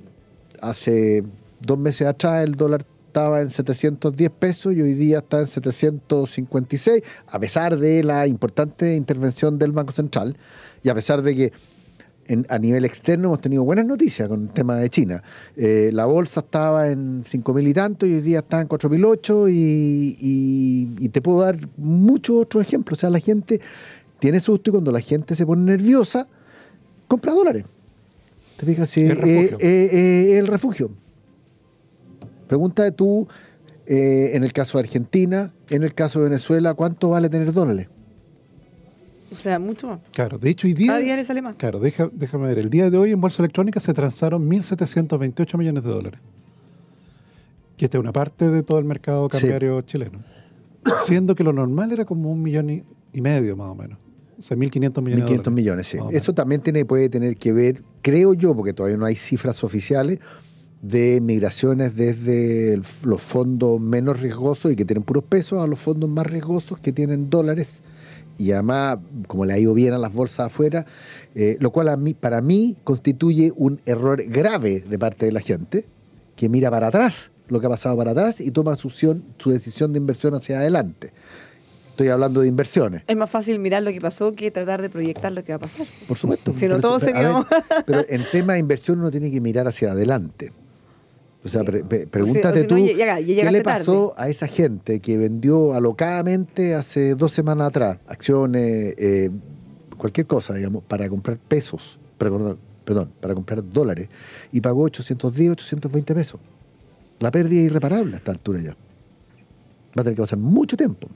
[0.60, 1.24] hace
[1.60, 2.84] dos meses atrás el dólar
[3.16, 8.94] estaba en 710 pesos y hoy día está en 756, a pesar de la importante
[8.94, 10.36] intervención del Banco Central
[10.86, 11.52] y a pesar de que
[12.28, 15.22] en- a nivel externo hemos tenido buenas noticias con el tema de China.
[15.56, 20.16] Eh, la bolsa estaba en 5.000 y tanto y hoy día está en 4.008 y,
[20.20, 22.98] y, y te puedo dar muchos otros ejemplos.
[22.98, 23.60] O sea, la gente
[24.20, 26.28] tiene susto y cuando la gente se pone nerviosa,
[27.08, 27.64] compra dólares.
[28.56, 28.88] ¿Te fijas?
[28.88, 29.58] Sí, El eh, refugio.
[29.60, 30.90] eh, eh, el refugio.
[32.48, 33.26] Pregunta tú,
[33.86, 37.88] eh, en el caso de Argentina, en el caso de Venezuela, ¿cuánto vale tener dólares?
[39.32, 39.98] O sea, mucho más.
[40.12, 40.88] Claro, de hecho hoy día...
[40.88, 41.56] Cada día le sale más.
[41.56, 42.58] Claro, deja- déjame ver.
[42.58, 46.20] El día de hoy en Bolsa Electrónica se transaron 1.728 millones de dólares.
[47.76, 49.38] Que esta es una parte de todo el mercado Sí.
[49.40, 50.20] cambiario chileno.
[51.04, 53.98] Siendo que lo normal era como un millón y, y medio más o menos.
[54.38, 55.52] O sea, 1.500 millones 1.500 de dólares.
[55.52, 55.98] millones, sí.
[56.12, 60.20] Eso también tiene, puede tener que ver, creo yo, porque todavía no hay cifras oficiales,
[60.82, 65.78] de migraciones desde el- los fondos menos riesgosos y que tienen puros pesos a los
[65.78, 67.82] fondos más riesgosos que tienen dólares.
[68.38, 70.84] Y además, como le ha ido bien a las bolsas afuera,
[71.34, 75.40] eh, lo cual a mí, para mí constituye un error grave de parte de la
[75.40, 75.86] gente,
[76.36, 79.92] que mira para atrás lo que ha pasado para atrás y toma su, su decisión
[79.92, 81.12] de inversión hacia adelante.
[81.90, 83.04] Estoy hablando de inversiones.
[83.06, 85.60] Es más fácil mirar lo que pasó que tratar de proyectar lo que va a
[85.60, 85.86] pasar.
[86.06, 86.52] Por supuesto.
[86.54, 89.30] Si no, Pero- todos pero, a seríamos- ver, pero en tema de inversión uno tiene
[89.30, 90.52] que mirar hacia adelante.
[91.46, 95.16] O sea, pre- pre- pregúntate o si tú, ¿qué le pasó a esa gente que
[95.18, 99.30] vendió alocadamente hace dos semanas atrás acciones, eh,
[99.96, 104.08] cualquier cosa, digamos, para comprar pesos, perdón, perdón, para comprar dólares,
[104.52, 106.40] y pagó 810, 820 pesos?
[107.20, 108.70] La pérdida es irreparable a esta altura ya.
[109.96, 111.08] Va a tener que pasar mucho tiempo.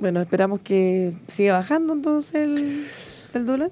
[0.00, 2.84] Bueno, esperamos que siga bajando entonces el,
[3.34, 3.70] el dólar.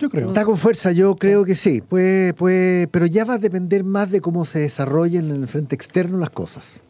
[0.00, 0.28] Yo creo.
[0.28, 1.82] Está con fuerza, yo creo que sí.
[1.82, 5.74] Puede, puede, pero ya va a depender más de cómo se desarrollen en el frente
[5.74, 6.80] externo las cosas.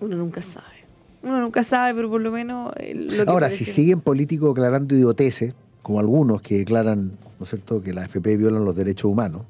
[0.00, 0.66] Uno nunca sabe.
[1.22, 4.54] Uno nunca sabe, pero por lo menos eh, lo que Ahora, parece- si siguen políticos
[4.54, 9.10] declarando idioteces, como algunos que declaran, ¿no es cierto?, que la AFP violan los derechos
[9.10, 9.42] humanos.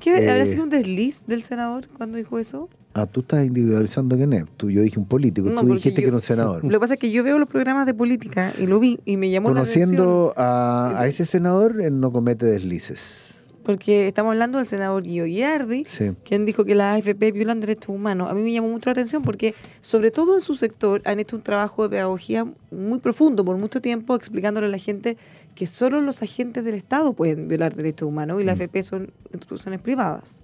[0.00, 2.70] ¿Qué, ¿Habrá eh, sido un desliz del senador cuando dijo eso?
[2.98, 4.44] Ah, tú estás individualizando quién es.
[4.56, 6.64] Tú, yo dije un político, No, tú porque dijiste yo- que era un senador.
[6.64, 9.18] Lo que pasa es que yo veo los programas de política y lo vi y
[9.18, 9.90] me llamó la atención.
[9.90, 13.34] Conociendo a, a ese senador, él no comete deslices.
[13.64, 15.26] Porque estamos hablando del senador Guido
[15.88, 16.12] Sí.
[16.24, 18.30] quien dijo que las AFP violan derechos humanos.
[18.30, 21.34] A mí me llamó mucho la atención porque, sobre todo en su sector, han hecho
[21.36, 25.18] un trabajo de pedagogía muy profundo por mucho tiempo, explicándole a la gente
[25.56, 28.46] que solo los agentes del Estado pueden violar derechos humanos y Mm.
[28.46, 30.42] las AFP son instituciones privadas.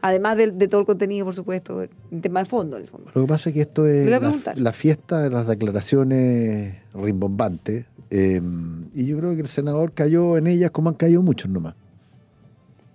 [0.00, 3.10] Además de, de todo el contenido, por supuesto, en tema de fondo, en el fondo.
[3.14, 7.86] Lo que pasa es que esto es la, la fiesta de las declaraciones rimbombantes.
[8.10, 8.40] eh,
[8.94, 11.74] y yo creo que el senador cayó en ellas como han caído muchos nomás.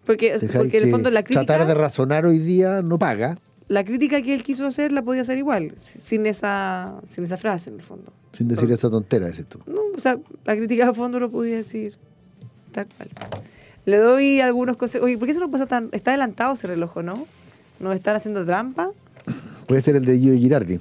[0.05, 3.37] Porque, porque en el fondo la crítica, Tratar de razonar hoy día no paga,
[3.69, 7.37] la crítica que él quiso hacer la podía hacer igual, si- sin esa, sin esa
[7.37, 8.11] frase, en el fondo.
[8.33, 9.59] sin decir esa tontera, dices tú.
[9.65, 11.95] No, o sea, la crítica de fondo lo podía decir
[12.73, 13.09] tal cual.
[13.85, 15.05] Le doy algunos consejos.
[15.05, 15.89] Oye, ¿por qué se nos pasa tan...?
[15.91, 17.27] Está adelantado ese reloj, ¿o ¿no?
[17.79, 18.91] ¿Nos están haciendo trampa?
[19.67, 20.79] Puede ser el de Gio Girardi.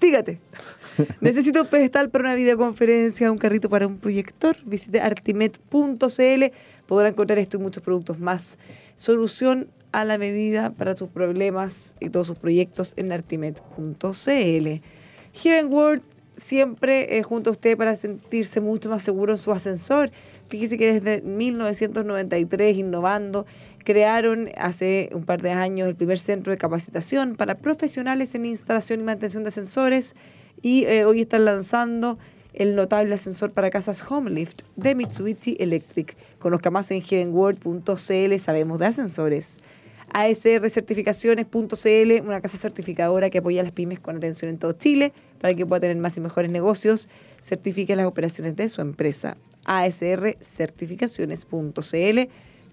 [0.00, 0.38] Dígate.
[1.20, 4.56] Necesito un pedestal para una videoconferencia, un carrito para un proyector.
[4.64, 6.44] Visite artimet.cl.
[6.86, 8.58] Podrá encontrar esto y muchos productos más.
[8.96, 14.80] Solución a la medida para sus problemas y todos sus proyectos en artimet.cl.
[15.32, 16.02] Heaven World
[16.36, 20.10] siempre eh, junto a usted para sentirse mucho más seguro en su ascensor.
[20.50, 23.46] Fíjese que desde 1993 innovando,
[23.84, 28.98] crearon hace un par de años el primer centro de capacitación para profesionales en instalación
[28.98, 30.16] y mantención de ascensores
[30.60, 32.18] y eh, hoy están lanzando
[32.52, 36.16] el notable ascensor para casas Homelift de Mitsubishi Electric.
[36.40, 39.60] Conozca más en heavenworld.cl, sabemos de ascensores.
[40.12, 45.54] ASRcertificaciones.cl, una casa certificadora que apoya a las pymes con atención en todo Chile para
[45.54, 47.08] que pueda tener más y mejores negocios.
[47.40, 49.36] Certifique las operaciones de su empresa.
[49.70, 52.20] ASRcertificaciones.cl.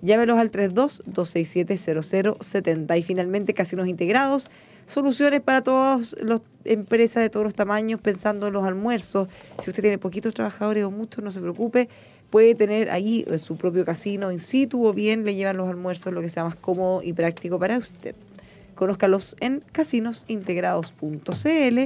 [0.01, 2.97] Llámenos al 32-267-0070.
[2.97, 4.49] Y finalmente, Casinos Integrados.
[4.87, 9.27] Soluciones para todas las empresas de todos los tamaños, pensando en los almuerzos.
[9.59, 11.87] Si usted tiene poquitos trabajadores o muchos, no se preocupe.
[12.31, 16.11] Puede tener ahí eh, su propio casino in situ o bien le llevan los almuerzos,
[16.13, 18.15] lo que sea más cómodo y práctico para usted.
[18.75, 21.79] Conózcalos en casinosintegrados.cl.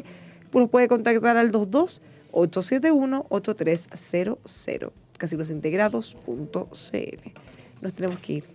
[0.54, 2.02] Los puede contactar al 22
[2.32, 7.32] 871 8300 casinosintegrados.cl.
[7.82, 8.46] Nos tenemos que ir.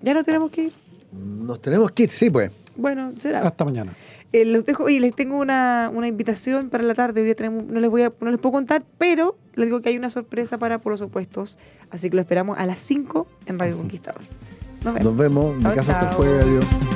[0.00, 0.72] ¿Ya no tenemos que ir?
[1.12, 2.50] Nos tenemos que ir, sí, pues.
[2.76, 3.40] Bueno, será.
[3.40, 3.92] Hasta mañana.
[4.32, 7.20] Eh, los dejo y les tengo una, una invitación para la tarde.
[7.20, 9.88] Hoy día tenemos, no les voy a, no les puedo contar, pero les digo que
[9.88, 11.58] hay una sorpresa para por los opuestos.
[11.90, 14.22] Así que lo esperamos a las 5 en Radio Conquistador.
[14.84, 15.04] Nos vemos.
[15.04, 15.50] Nos vemos.
[15.52, 16.44] En mi casa hasta el jueves.
[16.44, 16.95] Adiós.